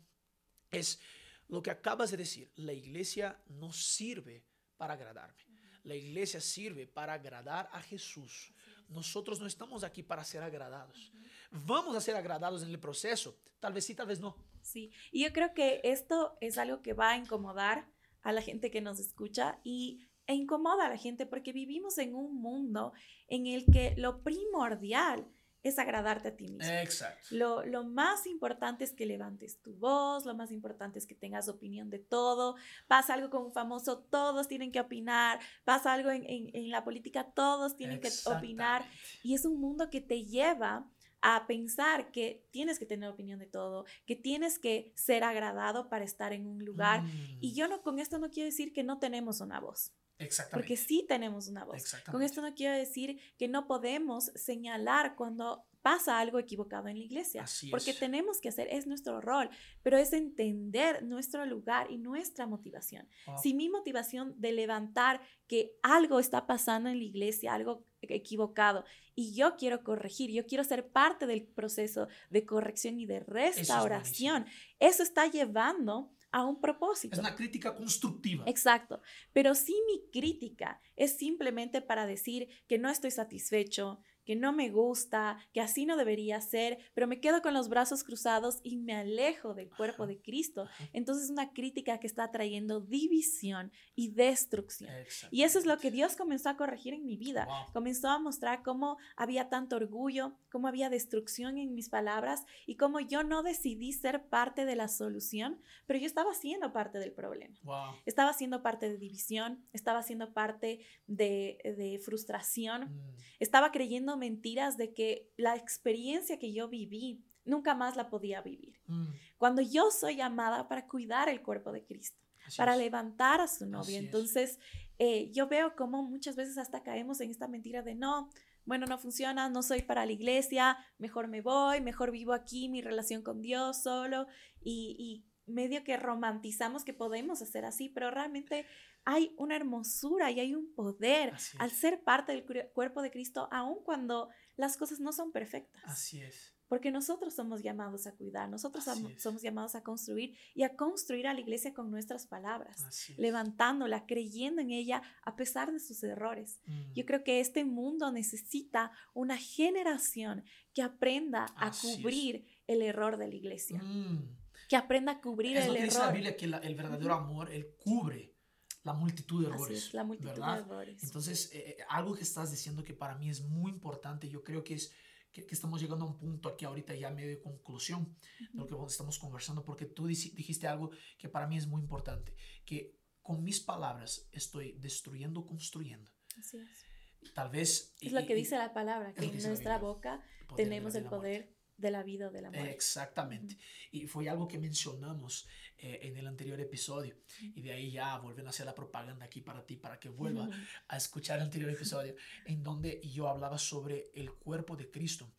es 0.69 1.00
lo 1.48 1.62
que 1.62 1.71
acabas 1.71 2.12
de 2.12 2.17
decir, 2.17 2.51
la 2.55 2.74
iglesia 2.74 3.38
no 3.48 3.74
sirve 3.74 4.43
para 4.77 4.93
agradarme. 4.93 5.50
La 5.83 5.95
iglesia 5.95 6.39
sirve 6.39 6.88
para 6.88 7.13
agradar 7.13 7.69
a 7.71 7.81
Jesús. 7.81 8.53
Nosotros 8.89 9.39
no 9.39 9.47
estamos 9.47 9.83
aquí 9.83 10.03
para 10.03 10.23
ser 10.23 10.43
agradados. 10.43 11.11
Vamos 11.50 11.95
a 11.95 12.01
ser 12.01 12.15
agradados 12.15 12.63
en 12.63 12.69
el 12.69 12.79
proceso. 12.79 13.38
Tal 13.59 13.73
vez 13.73 13.85
sí, 13.85 13.95
tal 13.95 14.07
vez 14.07 14.19
no. 14.19 14.35
Sí, 14.61 14.91
y 15.11 15.23
yo 15.23 15.33
creo 15.33 15.53
que 15.53 15.81
esto 15.83 16.38
es 16.39 16.57
algo 16.57 16.81
que 16.81 16.93
va 16.93 17.11
a 17.11 17.17
incomodar 17.17 17.88
a 18.21 18.31
la 18.31 18.41
gente 18.41 18.69
que 18.69 18.81
nos 18.81 19.00
escucha 19.00 19.59
y 19.63 20.07
e 20.27 20.35
incomoda 20.35 20.85
a 20.85 20.89
la 20.89 20.97
gente 20.97 21.25
porque 21.25 21.51
vivimos 21.51 21.97
en 21.97 22.15
un 22.15 22.35
mundo 22.35 22.93
en 23.27 23.47
el 23.47 23.65
que 23.65 23.95
lo 23.97 24.21
primordial 24.21 25.27
es 25.63 25.79
agradarte 25.79 26.29
a 26.29 26.35
ti 26.35 26.47
mismo. 26.47 26.71
Exacto. 26.71 27.27
Lo, 27.31 27.65
lo, 27.65 27.83
más 27.83 28.25
importante 28.25 28.83
es 28.83 28.93
que 28.93 29.05
levantes 29.05 29.61
tu 29.61 29.73
voz, 29.75 30.25
lo 30.25 30.35
más 30.35 30.51
importante 30.51 30.99
es 30.99 31.05
que 31.05 31.15
tengas 31.15 31.47
opinión 31.49 31.89
de 31.89 31.99
todo. 31.99 32.55
Pasa 32.87 33.13
algo 33.13 33.29
con 33.29 33.43
un 33.43 33.53
famoso, 33.53 33.99
todos 33.99 34.47
tienen 34.47 34.71
que 34.71 34.79
opinar. 34.79 35.39
Pasa 35.63 35.93
algo 35.93 36.09
en, 36.09 36.23
en, 36.25 36.49
en 36.53 36.69
la 36.69 36.83
política, 36.83 37.31
todos 37.33 37.75
tienen 37.75 37.99
que 37.99 38.09
opinar. 38.25 38.85
Y 39.23 39.35
es 39.35 39.45
un 39.45 39.59
mundo 39.59 39.89
que 39.89 40.01
te 40.01 40.25
lleva 40.25 40.89
a 41.21 41.45
pensar 41.45 42.11
que 42.11 42.43
tienes 42.51 42.79
que 42.79 42.85
tener 42.85 43.07
opinión 43.09 43.39
de 43.39 43.45
todo, 43.45 43.85
que 44.05 44.15
tienes 44.15 44.57
que 44.57 44.91
ser 44.95 45.23
agradado 45.23 45.87
para 45.87 46.03
estar 46.03 46.33
en 46.33 46.47
un 46.47 46.65
lugar. 46.65 47.03
Y 47.39 47.51
mm. 47.51 47.55
yo 47.55 47.67
no 47.67 47.81
con 47.81 47.99
esto 47.99 48.17
no 48.17 48.31
quiero 48.31 48.47
decir 48.47 48.73
que 48.73 48.83
no 48.83 48.97
tenemos 48.97 49.39
una 49.39 49.59
voz. 49.59 49.93
Exactamente. 50.21 50.61
Porque 50.61 50.77
sí 50.77 51.05
tenemos 51.07 51.47
una 51.47 51.65
voz. 51.65 51.95
Con 52.09 52.21
esto 52.21 52.41
no 52.41 52.53
quiero 52.53 52.75
decir 52.75 53.19
que 53.37 53.47
no 53.47 53.67
podemos 53.67 54.31
señalar 54.35 55.15
cuando 55.15 55.65
pasa 55.81 56.19
algo 56.19 56.39
equivocado 56.39 56.87
en 56.87 56.97
la 56.97 57.03
iglesia, 57.03 57.45
porque 57.71 57.93
tenemos 57.93 58.39
que 58.39 58.49
hacer, 58.49 58.67
es 58.71 58.85
nuestro 58.85 59.19
rol, 59.19 59.49
pero 59.81 59.97
es 59.97 60.13
entender 60.13 61.03
nuestro 61.03 61.45
lugar 61.45 61.89
y 61.89 61.97
nuestra 61.97 62.45
motivación. 62.45 63.07
Si 63.41 63.53
mi 63.53 63.69
motivación 63.69 64.39
de 64.39 64.51
levantar 64.51 65.21
que 65.47 65.73
algo 65.81 66.19
está 66.19 66.45
pasando 66.45 66.89
en 66.89 66.99
la 66.99 67.03
iglesia, 67.03 67.53
algo 67.53 67.85
equivocado, 68.01 68.85
y 69.15 69.33
yo 69.33 69.55
quiero 69.55 69.83
corregir, 69.83 70.31
yo 70.31 70.45
quiero 70.45 70.63
ser 70.63 70.89
parte 70.89 71.25
del 71.25 71.43
proceso 71.43 72.07
de 72.29 72.45
corrección 72.45 72.99
y 72.99 73.05
de 73.05 73.21
restauración, 73.21 74.45
eso 74.79 75.03
está 75.03 75.27
llevando 75.27 76.11
a 76.31 76.45
un 76.45 76.59
propósito. 76.59 77.13
Es 77.13 77.19
una 77.19 77.35
crítica 77.35 77.75
constructiva. 77.75 78.43
Exacto. 78.47 79.01
Pero 79.33 79.55
si 79.55 79.73
mi 79.88 80.09
crítica 80.11 80.81
es 80.95 81.17
simplemente 81.17 81.81
para 81.81 82.05
decir 82.05 82.47
que 82.67 82.77
no 82.77 82.89
estoy 82.89 83.11
satisfecho, 83.11 84.01
que 84.31 84.35
no 84.38 84.53
me 84.53 84.69
gusta, 84.69 85.38
que 85.51 85.59
así 85.59 85.85
no 85.85 85.97
debería 85.97 86.39
ser, 86.39 86.77
pero 86.93 87.05
me 87.05 87.19
quedo 87.19 87.41
con 87.41 87.53
los 87.53 87.67
brazos 87.67 88.05
cruzados 88.05 88.61
y 88.63 88.77
me 88.77 88.95
alejo 88.95 89.53
del 89.53 89.69
cuerpo 89.69 90.07
de 90.07 90.21
Cristo. 90.21 90.69
Entonces 90.93 91.25
es 91.25 91.31
una 91.31 91.51
crítica 91.51 92.00
que 92.00 92.07
está 92.07 92.31
trayendo 92.31 92.79
división 92.79 93.73
y 93.93 94.11
destrucción. 94.11 94.89
Y 95.31 95.43
eso 95.43 95.59
es 95.59 95.65
lo 95.65 95.77
que 95.79 95.91
Dios 95.91 96.15
comenzó 96.15 96.47
a 96.47 96.55
corregir 96.55 96.93
en 96.93 97.05
mi 97.05 97.17
vida. 97.17 97.45
Comenzó 97.73 98.07
a 98.07 98.19
mostrar 98.19 98.63
cómo 98.63 98.95
había 99.17 99.50
tanto 99.50 99.75
orgullo, 99.75 100.38
cómo 100.50 100.69
había 100.69 100.89
destrucción 100.89 101.57
en 101.57 101.75
mis 101.75 101.89
palabras 101.89 102.45
y 102.65 102.77
cómo 102.77 103.01
yo 103.01 103.23
no 103.23 103.43
decidí 103.43 103.91
ser 103.91 104.29
parte 104.29 104.63
de 104.63 104.77
la 104.77 104.88
solución, 104.88 105.59
pero 105.88 106.00
yo 106.00 106.05
estaba 106.05 106.33
siendo 106.33 106.71
parte 106.71 107.00
del 107.00 107.11
problema. 107.11 107.59
Estaba 108.05 108.31
siendo 108.31 108.63
parte 108.63 108.88
de 108.88 108.97
división, 108.97 109.65
estaba 109.73 110.03
siendo 110.03 110.31
parte 110.31 110.85
de, 111.07 112.00
frustración, 112.05 112.83
mm. 112.83 113.15
estaba 113.41 113.73
creyendo 113.73 114.15
mentiras 114.21 114.77
de 114.77 114.93
que 114.93 115.29
la 115.35 115.55
experiencia 115.55 116.39
que 116.39 116.53
yo 116.53 116.69
viví 116.69 117.25
nunca 117.43 117.75
más 117.75 117.95
la 117.95 118.09
podía 118.09 118.41
vivir. 118.41 118.79
Mm. 118.87 119.07
Cuando 119.37 119.61
yo 119.61 119.89
soy 119.91 120.15
llamada 120.15 120.67
para 120.67 120.87
cuidar 120.87 121.27
el 121.27 121.41
cuerpo 121.41 121.71
de 121.71 121.83
Cristo, 121.83 122.21
para 122.55 122.75
levantar 122.75 123.41
a 123.41 123.47
su 123.47 123.65
novia. 123.65 123.99
Entonces, 123.99 124.59
eh, 124.99 125.31
yo 125.31 125.47
veo 125.47 125.75
como 125.75 126.03
muchas 126.03 126.35
veces 126.35 126.57
hasta 126.57 126.83
caemos 126.83 127.21
en 127.21 127.31
esta 127.31 127.47
mentira 127.47 127.81
de 127.81 127.95
no, 127.95 128.29
bueno, 128.65 128.85
no 128.85 128.97
funciona, 128.97 129.49
no 129.49 129.63
soy 129.63 129.81
para 129.81 130.05
la 130.05 130.11
iglesia, 130.11 130.77
mejor 130.97 131.27
me 131.27 131.41
voy, 131.41 131.81
mejor 131.81 132.11
vivo 132.11 132.33
aquí 132.33 132.69
mi 132.69 132.81
relación 132.81 133.21
con 133.21 133.41
Dios 133.41 133.81
solo 133.81 134.27
y, 134.61 134.95
y 134.97 135.30
medio 135.53 135.84
que 135.84 135.98
romantizamos 135.98 136.84
que 136.84 136.93
podemos 136.93 137.41
hacer 137.41 137.65
así, 137.65 137.89
pero 137.89 138.12
realmente 138.12 138.65
hay 139.05 139.34
una 139.38 139.55
hermosura 139.55 140.31
y 140.31 140.39
hay 140.39 140.55
un 140.55 140.74
poder 140.74 141.34
al 141.58 141.72
ser 141.72 142.03
parte 142.03 142.31
del 142.31 142.70
cuerpo 142.74 143.01
de 143.01 143.12
Cristo, 143.12 143.48
aun 143.51 143.84
cuando 143.84 144.29
las 144.58 144.77
cosas 144.77 145.00
no 145.00 145.12
son 145.12 145.31
perfectas. 145.31 145.84
Así 145.86 146.22
es. 146.22 146.53
Porque 146.67 146.89
nosotros 146.89 147.34
somos 147.34 147.62
llamados 147.63 148.08
a 148.08 148.15
cuidar, 148.15 148.48
nosotros 148.48 148.86
somos 149.17 149.41
llamados 149.41 149.75
a 149.75 149.84
construir 149.84 150.38
y 150.55 150.63
a 150.63 150.77
construir 150.77 151.27
a 151.27 151.34
la 151.34 151.41
iglesia 151.41 151.74
con 151.74 151.91
nuestras 151.91 152.27
palabras, 152.27 153.12
levantándola, 153.17 154.05
creyendo 154.05 154.62
en 154.62 154.72
ella 154.72 155.01
a 155.24 155.36
pesar 155.36 155.74
de 155.74 155.81
sus 155.81 156.01
errores. 156.03 156.62
Mm. 156.65 156.93
Yo 156.93 157.05
creo 157.05 157.25
que 157.25 157.41
este 157.41 157.65
mundo 157.65 158.10
necesita 158.13 158.93
una 159.13 159.36
generación 159.36 160.46
que 160.74 160.81
aprenda 160.81 161.48
a 161.58 161.72
cubrir 161.72 162.46
el 162.67 162.81
error 162.84 163.17
de 163.17 163.27
la 163.27 163.36
iglesia. 163.36 163.84
Mm. 163.84 164.40
Que 164.71 164.77
aprenda 164.77 165.11
a 165.11 165.19
cubrir 165.19 165.57
el 165.57 165.75
error. 165.75 165.83
Dice 165.83 165.99
la 165.99 166.11
Biblia 166.11 166.37
que 166.37 166.45
el 166.45 166.75
verdadero 166.75 167.13
amor, 167.13 167.51
él 167.51 167.75
cubre 167.75 168.37
la 168.83 168.93
multitud 168.93 169.43
de 169.43 169.49
errores. 169.49 169.93
la 169.93 170.05
multitud 170.05 170.41
de 170.41 170.59
errores. 170.59 171.03
Entonces, 171.03 171.51
eh, 171.53 171.71
eh, 171.71 171.77
algo 171.89 172.15
que 172.15 172.23
estás 172.23 172.51
diciendo 172.51 172.81
que 172.81 172.93
para 172.93 173.15
mí 173.15 173.29
es 173.29 173.41
muy 173.41 173.69
importante, 173.69 174.29
yo 174.29 174.45
creo 174.45 174.63
que 174.63 174.75
es 174.75 174.93
que, 175.33 175.45
estamos 175.49 175.81
llegando 175.81 176.05
a 176.05 176.07
un 176.07 176.17
punto 176.17 176.47
aquí 176.47 176.63
ahorita 176.63 176.95
ya 176.95 177.09
medio 177.09 177.27
de 177.27 177.41
conclusión 177.41 178.15
de 178.39 178.69
lo 178.69 178.85
que 178.85 178.85
estamos 178.85 179.19
conversando, 179.19 179.65
porque 179.65 179.87
tú 179.87 180.07
dijiste 180.07 180.69
algo 180.69 180.91
que 181.17 181.27
para 181.27 181.47
mí 181.47 181.57
es 181.57 181.67
muy 181.67 181.81
importante, 181.81 182.33
que 182.63 182.97
con 183.21 183.43
mis 183.43 183.59
palabras 183.59 184.29
estoy 184.31 184.77
destruyendo, 184.79 185.45
construyendo. 185.45 186.09
Así 186.39 186.59
es. 186.59 187.33
Tal 187.33 187.49
vez... 187.49 187.93
Es 187.99 188.13
lo 188.13 188.25
que 188.25 188.35
dice 188.35 188.57
la 188.57 188.71
palabra, 188.71 189.13
que 189.13 189.25
en 189.25 189.43
nuestra 189.43 189.79
boca 189.79 190.23
tenemos 190.55 190.95
el 190.95 191.03
poder 191.03 191.59
de 191.81 191.91
la 191.91 192.03
vida 192.03 192.27
o 192.27 192.31
de 192.31 192.41
la 192.41 192.51
muerte. 192.51 192.71
Exactamente. 192.71 193.57
Y 193.91 194.07
fue 194.07 194.29
algo 194.29 194.47
que 194.47 194.57
mencionamos 194.57 195.47
eh, 195.77 196.00
en 196.03 196.15
el 196.15 196.27
anterior 196.27 196.59
episodio. 196.61 197.17
Y 197.41 197.61
de 197.61 197.73
ahí 197.73 197.91
ya 197.91 198.17
vuelven 198.19 198.45
a 198.47 198.51
hacer 198.51 198.65
la 198.65 198.75
propaganda 198.75 199.25
aquí 199.25 199.41
para 199.41 199.65
ti, 199.65 199.75
para 199.75 200.00
que 200.00 200.09
vuelva 200.09 200.47
a 200.88 200.97
escuchar 200.97 201.39
el 201.39 201.45
anterior 201.45 201.71
episodio, 201.71 202.15
en 202.45 202.61
donde 202.63 203.01
yo 203.01 203.27
hablaba 203.27 203.57
sobre 203.57 204.11
el 204.13 204.31
cuerpo 204.33 204.77
de 204.77 204.89
Cristo, 204.89 205.33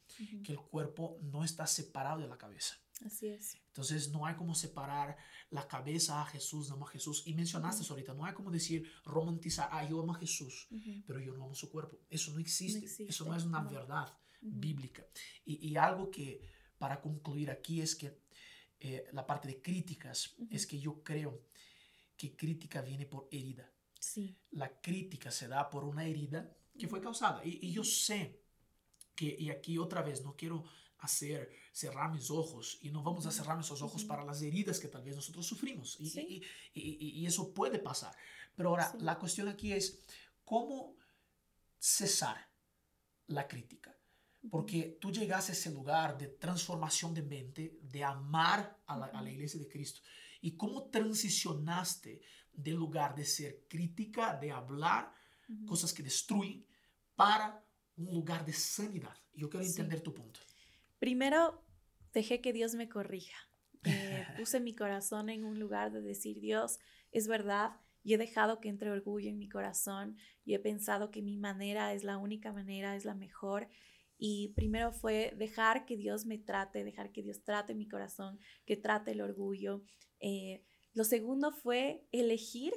que 0.44 0.52
el 0.52 0.60
cuerpo 0.60 1.18
no 1.22 1.44
está 1.44 1.66
separado 1.66 2.20
de 2.20 2.28
la 2.28 2.36
cabeza. 2.36 2.76
Así 3.04 3.28
es. 3.28 3.56
Entonces 3.68 4.10
no 4.10 4.26
hay 4.26 4.34
como 4.34 4.54
separar 4.54 5.16
la 5.50 5.66
cabeza 5.66 6.20
a 6.20 6.26
Jesús, 6.26 6.70
no 6.70 6.84
a 6.84 6.88
Jesús. 6.88 7.22
Y 7.26 7.34
mencionaste 7.34 7.84
ahorita, 7.88 8.14
no 8.14 8.24
hay 8.24 8.34
como 8.34 8.50
decir 8.50 8.90
romantizar, 9.04 9.68
ah, 9.72 9.88
yo 9.88 10.00
amo 10.00 10.12
a 10.12 10.18
Jesús, 10.18 10.68
pero 11.06 11.20
yo 11.20 11.32
no 11.34 11.44
amo 11.44 11.54
su 11.54 11.70
cuerpo. 11.70 12.00
Eso 12.10 12.32
no 12.32 12.40
existe. 12.40 13.04
Eso 13.04 13.24
no 13.24 13.36
es 13.36 13.44
una 13.44 13.62
verdad 13.62 14.12
bíblica. 14.42 15.06
Y, 15.44 15.74
algo 15.76 16.10
que 16.10 16.40
para 16.78 17.00
concluir 17.00 17.50
aquí 17.50 17.80
es 17.80 17.94
que 17.94 18.18
eh, 18.80 19.06
la 19.12 19.24
parte 19.24 19.48
de 19.48 19.62
críticas 19.62 20.34
es 20.50 20.66
que 20.66 20.78
yo 20.78 21.02
creo 21.02 21.46
que 22.16 22.36
crítica 22.36 22.82
viene 22.82 23.06
por 23.06 23.28
herida. 23.30 23.70
Sí. 23.98 24.36
La 24.50 24.80
crítica 24.80 25.30
se 25.30 25.48
da 25.48 25.70
por 25.70 25.84
una 25.84 26.04
herida 26.04 26.54
que 26.78 26.88
fue 26.88 27.00
causada. 27.00 27.42
Y, 27.44 27.72
yo 27.72 27.84
sé 27.84 28.40
que, 29.14 29.36
y 29.38 29.50
aquí 29.50 29.78
otra 29.78 30.02
vez, 30.02 30.22
no 30.22 30.36
quiero 30.36 30.64
hacer 30.98 31.50
cerrar 31.72 32.12
mis 32.12 32.30
ojos 32.30 32.78
y 32.82 32.90
no 32.90 33.02
vamos 33.02 33.26
a 33.26 33.32
cerrar 33.32 33.56
nuestros 33.56 33.82
ojos 33.82 34.04
para 34.04 34.24
las 34.24 34.40
heridas 34.42 34.78
que 34.78 34.88
tal 34.88 35.02
vez 35.02 35.16
nosotros 35.16 35.44
sufrimos 35.46 35.96
y, 35.98 36.42
y, 36.74 37.26
eso 37.26 37.52
puede 37.52 37.78
pasar. 37.78 38.14
Pero 38.54 38.70
ahora 38.70 38.92
la 39.00 39.18
cuestión 39.18 39.48
aquí 39.48 39.72
es 39.72 39.98
cómo 40.44 40.96
cesar 41.78 42.48
la 43.26 43.48
crítica. 43.48 43.96
Porque 44.50 44.98
tú 45.00 45.12
llegas 45.12 45.48
a 45.48 45.52
ese 45.52 45.70
lugar 45.70 46.18
de 46.18 46.26
transformación 46.26 47.14
de 47.14 47.22
mente, 47.22 47.78
de 47.82 48.02
amar 48.02 48.80
a 48.86 48.96
la, 48.96 49.30
iglesia 49.30 49.60
de 49.60 49.68
Cristo. 49.68 50.00
Y 50.40 50.56
cómo 50.56 50.90
transicionaste 50.90 52.20
del 52.52 52.74
lugar 52.74 53.14
de 53.14 53.24
ser 53.24 53.64
crítica, 53.68 54.34
de 54.34 54.50
hablar 54.50 55.12
cosas 55.66 55.92
que 55.92 56.02
destruyen, 56.02 56.66
para 57.14 57.64
un 57.96 58.14
lugar 58.14 58.44
de 58.44 58.52
sanidad. 58.52 59.16
Yo 59.34 59.48
quiero 59.48 59.64
entender 59.64 60.00
tu 60.00 60.12
punto. 60.12 60.40
Primero, 60.98 61.62
dejé 62.12 62.40
que 62.40 62.52
Dios 62.52 62.74
me 62.74 62.88
corrija. 62.88 63.36
Eh, 63.84 64.26
puse 64.38 64.60
mi 64.60 64.74
corazón 64.74 65.30
en 65.30 65.44
un 65.44 65.58
lugar 65.58 65.92
de 65.92 66.00
decir, 66.00 66.40
Dios, 66.40 66.78
es 67.10 67.28
verdad, 67.28 67.76
y 68.04 68.14
he 68.14 68.18
dejado 68.18 68.60
que 68.60 68.68
entre 68.68 68.90
orgullo 68.90 69.28
en 69.28 69.38
mi 69.38 69.48
corazón 69.48 70.16
y 70.44 70.54
he 70.54 70.58
pensado 70.58 71.10
que 71.10 71.22
mi 71.22 71.36
manera 71.36 71.92
es 71.92 72.04
la 72.04 72.18
única 72.18 72.52
manera, 72.52 72.96
es 72.96 73.04
la 73.04 73.14
mejor 73.14 73.68
y 74.18 74.52
primero 74.54 74.92
fue 74.92 75.34
dejar 75.36 75.84
que 75.84 75.96
Dios 75.96 76.26
me 76.26 76.38
trate, 76.38 76.84
dejar 76.84 77.12
que 77.12 77.22
Dios 77.22 77.42
trate 77.42 77.74
mi 77.74 77.88
corazón, 77.88 78.38
que 78.64 78.76
trate 78.76 79.12
el 79.12 79.20
orgullo. 79.20 79.82
Eh, 80.20 80.62
lo 80.94 81.04
segundo 81.04 81.52
fue 81.52 82.06
elegir 82.12 82.72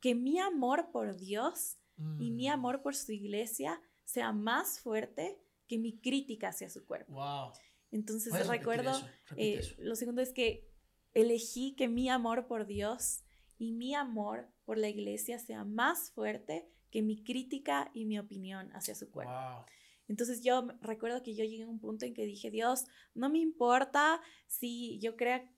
que 0.00 0.14
mi 0.14 0.38
amor 0.38 0.90
por 0.92 1.16
Dios 1.16 1.78
y 2.18 2.30
mi 2.30 2.48
mm. 2.48 2.52
amor 2.52 2.82
por 2.82 2.94
su 2.94 3.12
iglesia 3.12 3.80
sea 4.04 4.32
más 4.32 4.80
fuerte 4.80 5.38
que 5.66 5.78
mi 5.78 5.98
crítica 5.98 6.48
hacia 6.48 6.70
su 6.70 6.84
cuerpo. 6.86 7.12
Wow. 7.14 7.52
Entonces 7.90 8.46
recuerdo, 8.46 8.92
eh, 9.36 9.60
lo 9.78 9.96
segundo 9.96 10.22
es 10.22 10.32
que 10.32 10.68
elegí 11.14 11.74
que 11.74 11.88
mi 11.88 12.08
amor 12.08 12.46
por 12.46 12.66
Dios 12.66 13.24
y 13.58 13.72
mi 13.72 13.94
amor 13.94 14.48
por 14.64 14.78
la 14.78 14.88
iglesia 14.88 15.38
sea 15.38 15.64
más 15.64 16.10
fuerte 16.10 16.68
que 16.90 17.02
mi 17.02 17.22
crítica 17.22 17.90
y 17.94 18.04
mi 18.04 18.18
opinión 18.18 18.70
hacia 18.74 18.94
su 18.94 19.10
cuerpo. 19.10 19.32
Wow. 19.32 19.64
Entonces 20.08 20.42
yo 20.42 20.68
recuerdo 20.80 21.22
que 21.22 21.34
yo 21.34 21.44
llegué 21.44 21.64
a 21.64 21.68
un 21.68 21.80
punto 21.80 22.04
en 22.04 22.14
que 22.14 22.26
dije, 22.26 22.50
Dios, 22.50 22.84
no 23.14 23.28
me 23.28 23.38
importa 23.38 24.20
si 24.46 24.98
yo 25.00 25.16
crea 25.16 25.50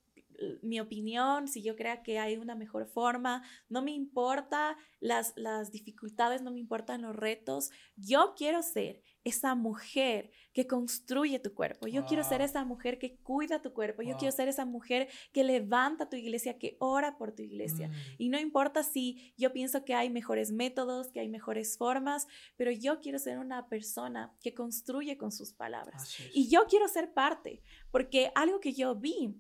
mi 0.62 0.80
opinión, 0.80 1.49
si 1.49 1.62
yo 1.62 1.76
creo 1.76 2.02
que 2.02 2.18
hay 2.18 2.37
una 2.37 2.54
mejor 2.54 2.87
forma, 2.87 3.42
no 3.68 3.83
me 3.83 3.92
importa 3.92 4.76
las, 5.00 5.33
las 5.37 5.71
dificultades, 5.71 6.42
no 6.42 6.50
me 6.50 6.61
importan 6.61 7.02
los 7.02 7.14
retos. 7.14 7.71
Yo 7.97 8.35
quiero 8.37 8.62
ser 8.62 9.02
esa 9.25 9.54
mujer 9.54 10.30
que 10.52 10.66
construye 10.66 11.38
tu 11.38 11.54
cuerpo. 11.54 11.87
Yo 11.87 12.04
quiero 12.07 12.25
ser 12.25 12.40
esa 12.40 12.64
mujer 12.64 12.99
que 12.99 13.16
cuida 13.18 13.61
tu 13.61 13.73
cuerpo. 13.73 14.02
Yo 14.02 14.16
quiero 14.16 14.35
ser 14.35 14.49
esa 14.49 14.64
mujer 14.64 15.09
que 15.33 15.45
levanta 15.45 16.09
tu 16.09 16.16
iglesia, 16.16 16.59
que 16.59 16.76
ora 16.80 17.18
por 17.18 17.33
tu 17.33 17.42
iglesia. 17.42 17.88
Mm. 17.88 17.92
Y 18.18 18.28
no 18.28 18.38
importa 18.38 18.83
si 18.83 19.35
yo 19.37 19.52
pienso 19.52 19.85
que 19.85 19.95
hay 19.95 20.11
mejores 20.11 20.50
métodos, 20.50 21.11
que 21.11 21.21
hay 21.21 21.28
mejores 21.28 21.76
formas, 21.76 22.26
pero 22.57 22.71
yo 22.71 23.00
quiero 23.00 23.18
ser 23.18 23.38
una 23.38 23.68
persona 23.68 24.35
que 24.40 24.54
construye 24.54 25.16
con 25.18 25.30
sus 25.30 25.52
palabras. 25.52 26.16
Y 26.33 26.49
yo 26.49 26.66
quiero 26.68 26.88
ser 26.88 27.12
parte, 27.12 27.62
porque 27.90 28.33
algo 28.35 28.61
que 28.61 28.73
yo 28.73 28.95
vi 28.95 29.37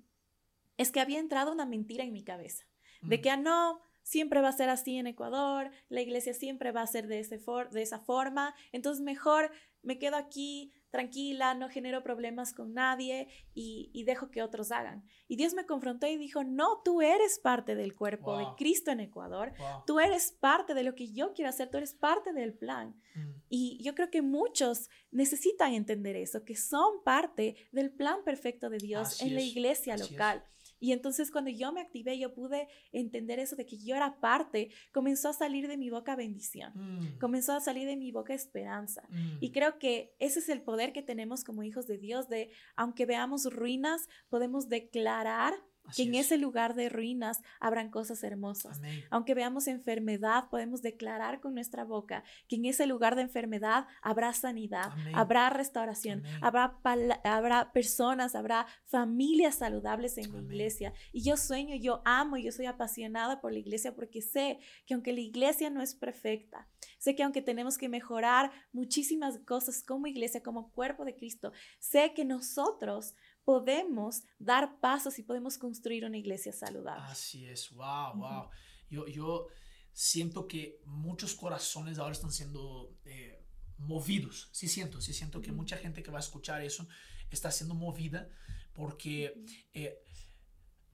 es 0.78 0.90
que 0.90 1.00
había 1.00 1.18
entrado 1.18 1.52
una 1.52 1.66
mentira 1.66 2.04
en 2.04 2.12
mi 2.12 2.24
cabeza, 2.24 2.64
de 3.02 3.18
mm. 3.18 3.20
que, 3.20 3.30
ah, 3.30 3.36
no, 3.36 3.80
siempre 4.02 4.40
va 4.40 4.48
a 4.48 4.52
ser 4.52 4.70
así 4.70 4.96
en 4.96 5.06
Ecuador, 5.06 5.70
la 5.90 6.00
iglesia 6.00 6.32
siempre 6.32 6.72
va 6.72 6.80
a 6.80 6.86
ser 6.86 7.08
de, 7.08 7.20
ese 7.20 7.38
de 7.70 7.82
esa 7.82 7.98
forma, 7.98 8.54
entonces 8.72 9.04
mejor 9.04 9.50
me 9.82 9.98
quedo 9.98 10.16
aquí 10.16 10.72
tranquila, 10.90 11.54
no 11.54 11.68
genero 11.68 12.02
problemas 12.02 12.54
con 12.54 12.72
nadie 12.72 13.28
y, 13.54 14.02
dejo 14.04 14.30
que 14.30 14.42
otros 14.42 14.72
hagan. 14.72 15.04
Y 15.28 15.36
Dios 15.36 15.52
me 15.52 15.66
confrontó 15.66 16.06
y 16.06 16.16
dijo, 16.16 16.44
no, 16.44 16.80
tú 16.82 17.02
eres 17.02 17.38
parte 17.38 17.74
del 17.74 17.94
cuerpo 17.94 18.38
de 18.38 18.46
Cristo 18.56 18.90
en 18.90 19.00
Ecuador, 19.00 19.52
tú 19.86 20.00
eres 20.00 20.32
parte 20.32 20.72
de 20.72 20.84
lo 20.84 20.94
que 20.94 21.12
yo 21.12 21.34
quiero 21.34 21.50
hacer, 21.50 21.68
tú 21.70 21.76
eres 21.76 21.92
parte 21.92 22.32
del 22.32 22.54
plan. 22.54 22.96
Mm. 23.14 23.34
Y 23.50 23.82
yo 23.82 23.94
creo 23.94 24.10
que 24.10 24.22
muchos 24.22 24.88
necesitan 25.10 25.74
entender 25.74 26.16
eso, 26.16 26.44
que 26.44 26.56
son 26.56 27.02
parte 27.04 27.56
del 27.72 27.90
plan 27.90 28.24
perfecto 28.24 28.70
de 28.70 28.78
Dios 28.78 29.20
en 29.20 29.34
la 29.34 29.42
iglesia 29.42 29.96
local. 29.98 30.42
Y 30.80 30.92
entonces 30.92 31.30
cuando 31.30 31.50
yo 31.50 31.72
me 31.72 31.80
activé, 31.80 32.18
yo 32.18 32.34
pude 32.34 32.68
entender 32.92 33.38
eso 33.38 33.56
de 33.56 33.66
que 33.66 33.78
yo 33.78 33.96
era 33.96 34.20
parte, 34.20 34.70
comenzó 34.92 35.28
a 35.28 35.32
salir 35.32 35.68
de 35.68 35.76
mi 35.76 35.90
boca 35.90 36.16
bendición, 36.16 36.72
mm. 36.74 37.18
comenzó 37.18 37.52
a 37.52 37.60
salir 37.60 37.86
de 37.86 37.96
mi 37.96 38.12
boca 38.12 38.34
esperanza. 38.34 39.08
Y 39.40 39.48
mm. 39.48 39.52
creo 39.52 39.78
que 39.78 40.14
ese 40.18 40.40
es 40.40 40.48
el 40.48 40.62
poder 40.62 40.92
que 40.92 41.02
tenemos 41.02 41.44
como 41.44 41.62
hijos 41.62 41.86
de 41.86 41.98
Dios, 41.98 42.28
de 42.28 42.50
aunque 42.76 43.06
veamos 43.06 43.44
ruinas, 43.52 44.08
podemos 44.28 44.68
declarar 44.68 45.54
que 45.94 46.02
en 46.02 46.14
ese 46.14 46.38
lugar 46.38 46.74
de 46.74 46.88
ruinas 46.88 47.40
habrán 47.60 47.90
cosas 47.90 48.22
hermosas. 48.22 48.80
Aunque 49.10 49.34
veamos 49.34 49.66
enfermedad, 49.66 50.48
podemos 50.50 50.82
declarar 50.82 51.40
con 51.40 51.54
nuestra 51.54 51.84
boca 51.84 52.24
que 52.48 52.56
en 52.56 52.64
ese 52.64 52.86
lugar 52.86 53.16
de 53.16 53.22
enfermedad 53.22 53.86
habrá 54.02 54.32
sanidad, 54.32 54.92
habrá 55.14 55.50
restauración, 55.50 56.22
habrá, 56.40 56.78
habrá 57.24 57.72
personas, 57.72 58.34
habrá 58.34 58.66
familias 58.84 59.56
saludables 59.56 60.18
en 60.18 60.32
la 60.32 60.38
iglesia. 60.38 60.92
Y 61.12 61.22
yo 61.22 61.36
sueño, 61.36 61.76
yo 61.76 62.02
amo, 62.04 62.36
yo 62.36 62.52
soy 62.52 62.66
apasionada 62.66 63.40
por 63.40 63.52
la 63.52 63.58
iglesia 63.58 63.94
porque 63.94 64.22
sé 64.22 64.58
que 64.86 64.94
aunque 64.94 65.12
la 65.12 65.20
iglesia 65.20 65.70
no 65.70 65.82
es 65.82 65.94
perfecta, 65.94 66.68
sé 66.98 67.14
que 67.14 67.22
aunque 67.22 67.42
tenemos 67.42 67.78
que 67.78 67.88
mejorar 67.88 68.50
muchísimas 68.72 69.38
cosas 69.40 69.82
como 69.82 70.06
iglesia, 70.06 70.42
como 70.42 70.70
cuerpo 70.72 71.04
de 71.04 71.16
Cristo, 71.16 71.52
sé 71.78 72.12
que 72.14 72.24
nosotros 72.24 73.14
podemos 73.48 74.24
dar 74.38 74.78
pasos 74.78 75.18
y 75.18 75.22
podemos 75.22 75.56
construir 75.56 76.04
una 76.04 76.18
iglesia 76.18 76.52
saludable. 76.52 77.02
Así 77.06 77.46
es, 77.46 77.70
wow, 77.70 78.14
wow. 78.14 78.50
yo, 78.90 79.06
yo 79.06 79.46
siento 79.90 80.46
que 80.46 80.82
muchos 80.84 81.34
corazones 81.34 81.98
ahora 81.98 82.12
están 82.12 82.30
siendo 82.30 82.94
eh, 83.06 83.42
movidos, 83.78 84.50
sí 84.52 84.68
siento, 84.68 85.00
sí 85.00 85.14
siento 85.14 85.40
que 85.40 85.50
mucha 85.50 85.78
gente 85.78 86.02
que 86.02 86.10
va 86.10 86.18
a 86.18 86.20
escuchar 86.20 86.60
eso 86.60 86.86
está 87.30 87.50
siendo 87.50 87.74
movida 87.74 88.28
porque 88.74 89.42
eh, 89.72 89.98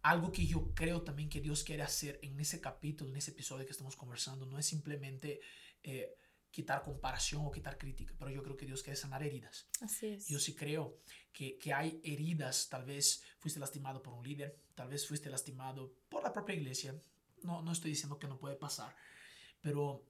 algo 0.03 0.31
que 0.31 0.47
yo 0.47 0.73
creo 0.75 1.03
también 1.03 1.29
que 1.29 1.41
Dios 1.41 1.65
quiere 1.65 1.83
hacer 1.83 2.21
en 2.23 2.39
ese 2.39 2.61
capítulo, 2.61 3.11
en 3.11 3.17
ese 3.17 3.33
episodio 3.33 3.67
que 3.67 3.73
estamos 3.73 3.97
conversando, 3.97 4.47
no 4.47 4.61
es 4.61 4.67
simplemente... 4.67 5.41
Eh, 5.83 6.09
quitar 6.55 6.85
comparación 6.85 7.45
o 7.45 7.51
quitar 7.51 7.77
crítica, 7.77 8.15
pero 8.17 8.31
yo 8.31 8.41
creo 8.41 8.57
que 8.57 8.65
Dios 8.65 8.81
quiere 8.81 8.97
sanar 8.97 9.25
heridas. 9.25 9.69
Así 9.81 10.07
es. 10.07 10.29
Yo 10.29 10.39
sí 10.39 10.55
creo 10.55 11.01
que, 11.33 11.59
que 11.59 11.73
hay 11.73 12.01
heridas, 12.05 12.69
tal 12.69 12.85
vez 12.85 13.25
fuiste 13.41 13.59
lastimado 13.59 14.01
por 14.01 14.15
un 14.15 14.23
líder, 14.23 14.63
tal 14.77 14.89
vez 14.89 15.05
fuiste 15.05 15.29
lastimado 15.29 15.97
por 16.09 16.23
la 16.23 16.33
propia 16.33 16.55
iglesia, 16.55 16.95
no, 17.43 17.61
no 17.61 17.73
estoy 17.73 17.91
diciendo 17.91 18.21
que 18.21 18.29
no 18.29 18.39
puede 18.39 18.55
pasar, 18.55 18.95
pero 19.61 20.07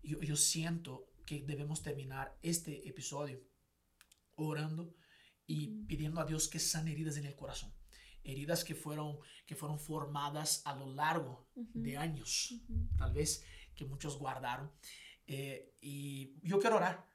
yo, 0.00 0.20
yo 0.20 0.36
siento 0.36 1.10
que 1.26 1.42
debemos 1.42 1.82
terminar 1.82 2.38
este 2.42 2.88
episodio 2.88 3.42
orando 4.36 4.94
y 5.48 5.82
pidiendo 5.86 6.20
a 6.20 6.26
Dios 6.26 6.46
que 6.46 6.60
sane 6.60 6.92
heridas 6.92 7.16
en 7.16 7.24
el 7.24 7.34
corazón. 7.34 7.74
Heridas 8.22 8.62
que 8.62 8.76
fueron, 8.76 9.18
que 9.46 9.56
fueron 9.56 9.80
formadas 9.80 10.62
a 10.64 10.76
lo 10.76 10.94
largo 10.94 11.48
de 11.56 11.96
años, 11.96 12.54
tal 12.96 13.14
vez 13.14 13.44
que 13.74 13.84
muchos 13.84 14.16
guardaron. 14.16 14.70
Eh, 15.28 15.76
y 15.80 16.34
yo 16.42 16.58
quiero 16.58 16.76
orar. 16.76 17.06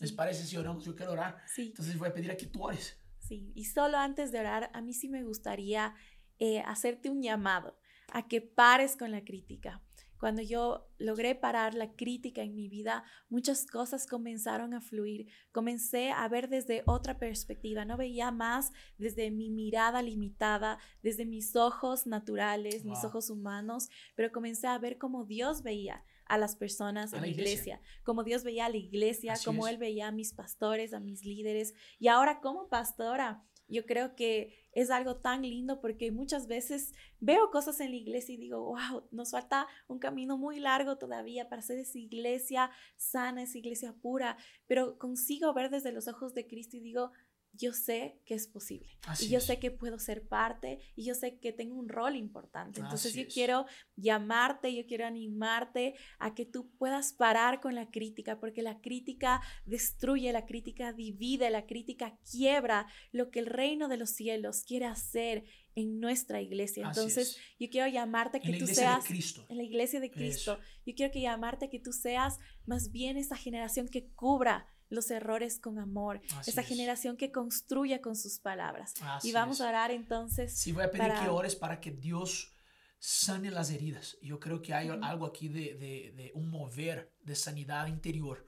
¿Les 0.00 0.12
parece 0.12 0.44
si 0.44 0.56
oramos? 0.56 0.84
Yo 0.84 0.96
quiero 0.96 1.12
orar. 1.12 1.40
Sí. 1.46 1.68
Entonces 1.68 1.96
voy 1.98 2.08
a 2.08 2.14
pedir 2.14 2.30
a 2.30 2.36
que 2.36 2.46
tú 2.46 2.64
ores. 2.64 2.96
Sí, 3.18 3.52
y 3.54 3.66
solo 3.66 3.98
antes 3.98 4.32
de 4.32 4.40
orar, 4.40 4.70
a 4.72 4.80
mí 4.80 4.92
sí 4.92 5.08
me 5.08 5.22
gustaría 5.22 5.94
eh, 6.38 6.60
hacerte 6.60 7.10
un 7.10 7.22
llamado 7.22 7.78
a 8.12 8.26
que 8.26 8.40
pares 8.40 8.96
con 8.96 9.12
la 9.12 9.24
crítica. 9.24 9.82
Cuando 10.18 10.42
yo 10.42 10.90
logré 10.98 11.36
parar 11.36 11.74
la 11.74 11.94
crítica 11.94 12.42
en 12.42 12.54
mi 12.54 12.68
vida, 12.68 13.04
muchas 13.28 13.66
cosas 13.66 14.06
comenzaron 14.06 14.74
a 14.74 14.80
fluir. 14.80 15.28
Comencé 15.52 16.10
a 16.10 16.26
ver 16.28 16.48
desde 16.48 16.82
otra 16.86 17.18
perspectiva. 17.18 17.84
No 17.84 17.96
veía 17.96 18.32
más 18.32 18.72
desde 18.96 19.30
mi 19.30 19.50
mirada 19.50 20.02
limitada, 20.02 20.78
desde 21.02 21.24
mis 21.24 21.54
ojos 21.54 22.06
naturales, 22.06 22.84
mis 22.84 23.04
ojos 23.04 23.30
humanos, 23.30 23.90
pero 24.16 24.32
comencé 24.32 24.66
a 24.66 24.78
ver 24.78 24.98
cómo 24.98 25.24
Dios 25.24 25.62
veía 25.62 26.04
a 26.28 26.38
las 26.38 26.56
personas 26.56 27.12
en 27.12 27.22
la 27.22 27.28
iglesia. 27.28 27.80
como 28.04 28.22
Dios 28.22 28.44
veía 28.44 28.66
a 28.66 28.70
la 28.70 28.76
iglesia, 28.76 29.34
como 29.44 29.66
Él 29.66 29.78
veía 29.78 30.08
a 30.08 30.12
mis 30.12 30.32
pastores, 30.32 30.92
a 30.92 31.00
mis 31.00 31.24
líderes. 31.24 31.74
Y 31.98 32.08
ahora 32.08 32.40
como 32.40 32.68
pastora, 32.68 33.44
yo 33.68 33.84
creo 33.84 34.14
que 34.14 34.54
es 34.72 34.90
algo 34.90 35.16
tan 35.16 35.42
lindo 35.42 35.80
porque 35.80 36.10
muchas 36.10 36.46
veces 36.46 36.94
veo 37.20 37.50
cosas 37.50 37.80
en 37.80 37.90
la 37.90 37.96
iglesia 37.96 38.34
y 38.34 38.38
digo, 38.38 38.64
wow, 38.64 39.06
nos 39.10 39.32
falta 39.32 39.66
un 39.88 39.98
camino 39.98 40.38
muy 40.38 40.58
largo 40.58 40.96
todavía 40.96 41.48
para 41.48 41.62
ser 41.62 41.78
esa 41.78 41.98
iglesia 41.98 42.70
sana, 42.96 43.42
esa 43.42 43.58
iglesia 43.58 43.94
pura, 44.00 44.38
pero 44.66 44.98
consigo 44.98 45.52
ver 45.52 45.70
desde 45.70 45.92
los 45.92 46.08
ojos 46.08 46.32
de 46.32 46.46
Cristo 46.46 46.76
y 46.76 46.80
digo, 46.80 47.12
yo 47.58 47.72
sé 47.72 48.20
que 48.24 48.34
es 48.34 48.46
posible 48.46 48.98
y 49.20 49.28
yo 49.28 49.40
sé 49.40 49.58
que 49.58 49.70
puedo 49.70 49.98
ser 49.98 50.26
parte 50.26 50.80
y 50.94 51.04
yo 51.04 51.14
sé 51.14 51.38
que 51.38 51.52
tengo 51.52 51.74
un 51.74 51.88
rol 51.88 52.16
importante. 52.16 52.80
Entonces 52.80 53.14
yo 53.14 53.26
quiero 53.26 53.66
llamarte, 53.96 54.74
yo 54.74 54.86
quiero 54.86 55.06
animarte 55.06 55.94
a 56.18 56.34
que 56.34 56.46
tú 56.46 56.70
puedas 56.78 57.12
parar 57.12 57.60
con 57.60 57.74
la 57.74 57.90
crítica, 57.90 58.38
porque 58.38 58.62
la 58.62 58.80
crítica 58.80 59.40
destruye, 59.64 60.32
la 60.32 60.46
crítica 60.46 60.92
divide, 60.92 61.50
la 61.50 61.66
crítica 61.66 62.18
quiebra 62.30 62.86
lo 63.12 63.30
que 63.30 63.40
el 63.40 63.46
reino 63.46 63.88
de 63.88 63.96
los 63.96 64.10
cielos 64.10 64.64
quiere 64.64 64.86
hacer 64.86 65.44
en 65.74 66.00
nuestra 66.00 66.40
iglesia. 66.40 66.86
Entonces, 66.86 67.38
yo 67.58 67.68
quiero 67.70 67.88
llamarte 67.88 68.38
a 68.38 68.40
que 68.40 68.58
tú 68.58 68.66
seas 68.66 69.04
en 69.10 69.56
la 69.56 69.62
iglesia 69.62 70.00
de 70.00 70.10
Cristo. 70.10 70.58
Yo 70.84 70.94
quiero 70.94 71.12
que 71.12 71.20
llamarte 71.20 71.66
a 71.66 71.70
que 71.70 71.78
tú 71.78 71.92
seas 71.92 72.38
más 72.66 72.90
bien 72.90 73.16
esa 73.16 73.36
generación 73.36 73.88
que 73.88 74.08
cubra 74.08 74.66
los 74.88 75.10
errores 75.10 75.58
con 75.58 75.78
amor, 75.78 76.20
esa 76.46 76.62
generación 76.62 77.16
que 77.16 77.30
construya 77.30 78.00
con 78.00 78.16
sus 78.16 78.38
palabras. 78.38 78.94
y 79.22 79.32
vamos 79.32 79.60
a 79.60 79.68
orar 79.68 79.90
entonces. 79.90 80.56
Sí, 80.56 80.72
voy 80.72 80.84
a 80.84 80.90
pedir 80.90 81.12
que 81.22 81.28
ores 81.28 81.56
para 81.56 81.80
que 81.80 81.90
Dios 81.90 82.54
sane 82.98 83.50
las 83.50 83.70
heridas. 83.70 84.16
Yo 84.22 84.40
creo 84.40 84.60
que 84.60 84.74
hay 84.74 84.88
algo 84.88 85.26
aquí 85.26 85.48
de, 85.48 85.74
de, 86.14 86.32
un 86.34 86.50
mover 86.50 87.14
de 87.20 87.34
sanidad 87.34 87.86
interior, 87.86 88.44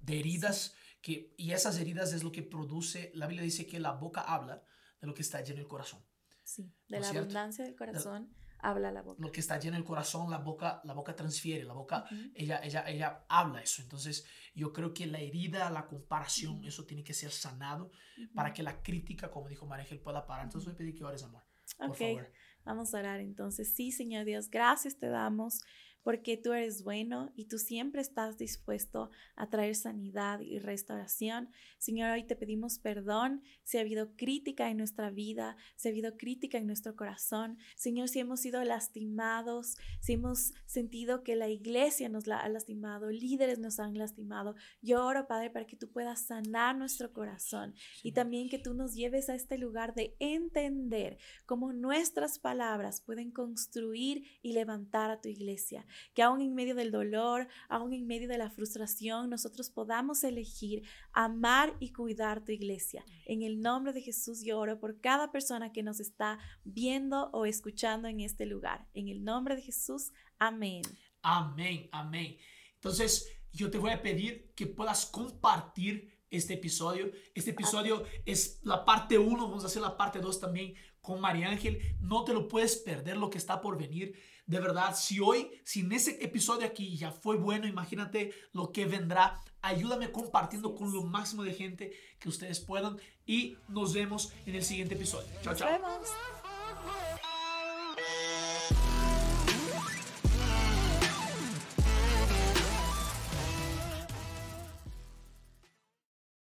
de 0.00 0.18
heridas 0.18 0.74
que, 1.00 1.34
y 1.36 1.52
esas 1.52 1.78
heridas 1.78 2.12
es 2.12 2.22
lo 2.22 2.32
que 2.32 2.42
produce, 2.42 3.10
la 3.14 3.26
Biblia 3.26 3.44
dice 3.44 3.66
que 3.66 3.80
la 3.80 3.92
boca 3.92 4.20
habla 4.20 4.62
de 5.00 5.06
lo 5.06 5.14
que 5.14 5.22
está 5.22 5.42
lleno 5.42 5.60
el 5.60 5.68
corazón. 5.68 6.04
Sí, 6.44 6.72
de 6.88 7.00
la 7.00 7.08
abundancia 7.08 7.64
del 7.64 7.76
corazón 7.76 8.34
habla 8.62 8.90
la 8.90 9.02
boca. 9.02 9.22
Lo 9.22 9.30
que 9.30 9.40
está 9.40 9.58
lleno 9.58 9.76
el 9.76 9.84
corazón, 9.84 10.30
la 10.30 10.38
boca, 10.38 10.80
la 10.84 10.94
boca 10.94 11.14
transfiere, 11.14 11.64
la 11.64 11.74
boca, 11.74 12.06
ella, 12.34 12.60
ella, 12.62 12.84
ella 12.88 13.26
habla 13.28 13.60
eso. 13.60 13.82
Entonces, 13.82 14.24
yo 14.54 14.72
creo 14.72 14.94
que 14.94 15.06
la 15.06 15.18
herida, 15.18 15.68
la 15.70 15.86
comparación, 15.86 16.64
eso 16.64 16.86
tiene 16.86 17.04
que 17.04 17.12
ser 17.12 17.32
sanado 17.32 17.90
para 18.34 18.52
que 18.52 18.62
la 18.62 18.82
crítica, 18.82 19.30
como 19.30 19.48
dijo 19.48 19.66
María 19.66 19.86
pueda 20.02 20.24
parar. 20.24 20.44
Entonces, 20.44 20.66
voy 20.66 20.74
a 20.74 20.78
pedir 20.78 20.94
que 20.94 21.04
ores, 21.04 21.22
amor. 21.22 21.42
Por 21.76 21.96
favor. 21.96 22.32
Vamos 22.64 22.94
a 22.94 22.98
orar 22.98 23.20
entonces. 23.20 23.74
Sí, 23.74 23.90
Señor 23.90 24.24
Dios, 24.24 24.48
gracias 24.48 24.96
te 24.96 25.08
damos 25.08 25.62
porque 26.02 26.36
tú 26.36 26.52
eres 26.52 26.82
bueno 26.82 27.32
y 27.36 27.46
tú 27.46 27.58
siempre 27.58 28.00
estás 28.00 28.38
dispuesto 28.38 29.10
a 29.36 29.48
traer 29.48 29.74
sanidad 29.74 30.40
y 30.40 30.58
restauración. 30.58 31.50
Señor, 31.78 32.10
hoy 32.10 32.24
te 32.24 32.36
pedimos 32.36 32.78
perdón 32.78 33.42
si 33.62 33.78
ha 33.78 33.82
habido 33.82 34.16
crítica 34.16 34.70
en 34.70 34.78
nuestra 34.78 35.10
vida, 35.10 35.56
si 35.76 35.88
ha 35.88 35.90
habido 35.92 36.16
crítica 36.16 36.58
en 36.58 36.66
nuestro 36.66 36.96
corazón. 36.96 37.58
Señor, 37.76 38.08
si 38.08 38.18
hemos 38.18 38.40
sido 38.40 38.62
lastimados, 38.64 39.76
si 40.00 40.14
hemos 40.14 40.52
sentido 40.66 41.22
que 41.22 41.36
la 41.36 41.48
iglesia 41.48 42.08
nos 42.08 42.26
la 42.26 42.38
ha 42.38 42.48
lastimado, 42.48 43.10
líderes 43.10 43.58
nos 43.58 43.78
han 43.78 43.96
lastimado. 43.96 44.54
Yo 44.80 45.04
oro, 45.04 45.26
Padre, 45.26 45.50
para 45.50 45.66
que 45.66 45.76
tú 45.76 45.90
puedas 45.90 46.26
sanar 46.26 46.76
nuestro 46.76 47.12
corazón 47.12 47.74
y 48.02 48.12
también 48.12 48.48
que 48.48 48.58
tú 48.58 48.74
nos 48.74 48.94
lleves 48.94 49.28
a 49.28 49.34
este 49.34 49.58
lugar 49.58 49.94
de 49.94 50.16
entender 50.18 51.18
cómo 51.46 51.72
nuestras 51.72 52.38
palabras 52.38 53.00
pueden 53.00 53.30
construir 53.30 54.24
y 54.42 54.52
levantar 54.52 55.10
a 55.10 55.20
tu 55.20 55.28
iglesia. 55.28 55.86
Que 56.14 56.22
aún 56.22 56.40
en 56.40 56.54
medio 56.54 56.74
del 56.74 56.90
dolor, 56.90 57.48
aún 57.68 57.92
en 57.92 58.06
medio 58.06 58.28
de 58.28 58.38
la 58.38 58.50
frustración, 58.50 59.30
nosotros 59.30 59.70
podamos 59.70 60.24
elegir 60.24 60.82
amar 61.12 61.74
y 61.80 61.92
cuidar 61.92 62.44
tu 62.44 62.52
iglesia. 62.52 63.04
En 63.26 63.42
el 63.42 63.60
nombre 63.60 63.92
de 63.92 64.02
Jesús 64.02 64.42
yo 64.42 64.58
oro 64.58 64.78
por 64.78 65.00
cada 65.00 65.30
persona 65.30 65.72
que 65.72 65.82
nos 65.82 66.00
está 66.00 66.38
viendo 66.64 67.30
o 67.32 67.46
escuchando 67.46 68.08
en 68.08 68.20
este 68.20 68.46
lugar. 68.46 68.86
En 68.94 69.08
el 69.08 69.24
nombre 69.24 69.56
de 69.56 69.62
Jesús, 69.62 70.12
amén. 70.38 70.82
Amén, 71.22 71.88
amén. 71.92 72.36
Entonces, 72.74 73.28
yo 73.52 73.70
te 73.70 73.78
voy 73.78 73.92
a 73.92 74.02
pedir 74.02 74.52
que 74.54 74.66
puedas 74.66 75.06
compartir 75.06 76.12
este 76.30 76.54
episodio. 76.54 77.12
Este 77.34 77.50
episodio 77.50 78.04
es 78.24 78.60
la 78.64 78.84
parte 78.84 79.18
1, 79.18 79.48
vamos 79.48 79.64
a 79.64 79.66
hacer 79.66 79.82
la 79.82 79.96
parte 79.96 80.18
2 80.18 80.40
también 80.40 80.74
con 81.00 81.20
María 81.20 81.50
Ángel. 81.50 81.96
No 82.00 82.24
te 82.24 82.32
lo 82.32 82.48
puedes 82.48 82.76
perder 82.76 83.18
lo 83.18 83.28
que 83.28 83.38
está 83.38 83.60
por 83.60 83.78
venir. 83.78 84.18
De 84.46 84.60
verdad, 84.60 84.94
si 84.96 85.20
hoy, 85.20 85.50
si 85.64 85.80
en 85.80 85.92
ese 85.92 86.22
episodio 86.24 86.66
aquí 86.66 86.96
ya 86.96 87.10
fue 87.10 87.36
bueno, 87.36 87.66
imagínate 87.66 88.32
lo 88.52 88.72
que 88.72 88.86
vendrá. 88.86 89.40
Ayúdame 89.60 90.10
compartiendo 90.10 90.74
con 90.74 90.92
lo 90.92 91.04
máximo 91.04 91.44
de 91.44 91.54
gente 91.54 91.92
que 92.18 92.28
ustedes 92.28 92.60
puedan 92.60 92.98
y 93.24 93.56
nos 93.68 93.94
vemos 93.94 94.32
en 94.46 94.56
el 94.56 94.64
siguiente 94.64 94.94
episodio. 94.94 95.28
Chao, 95.42 95.54
chao. 95.54 95.68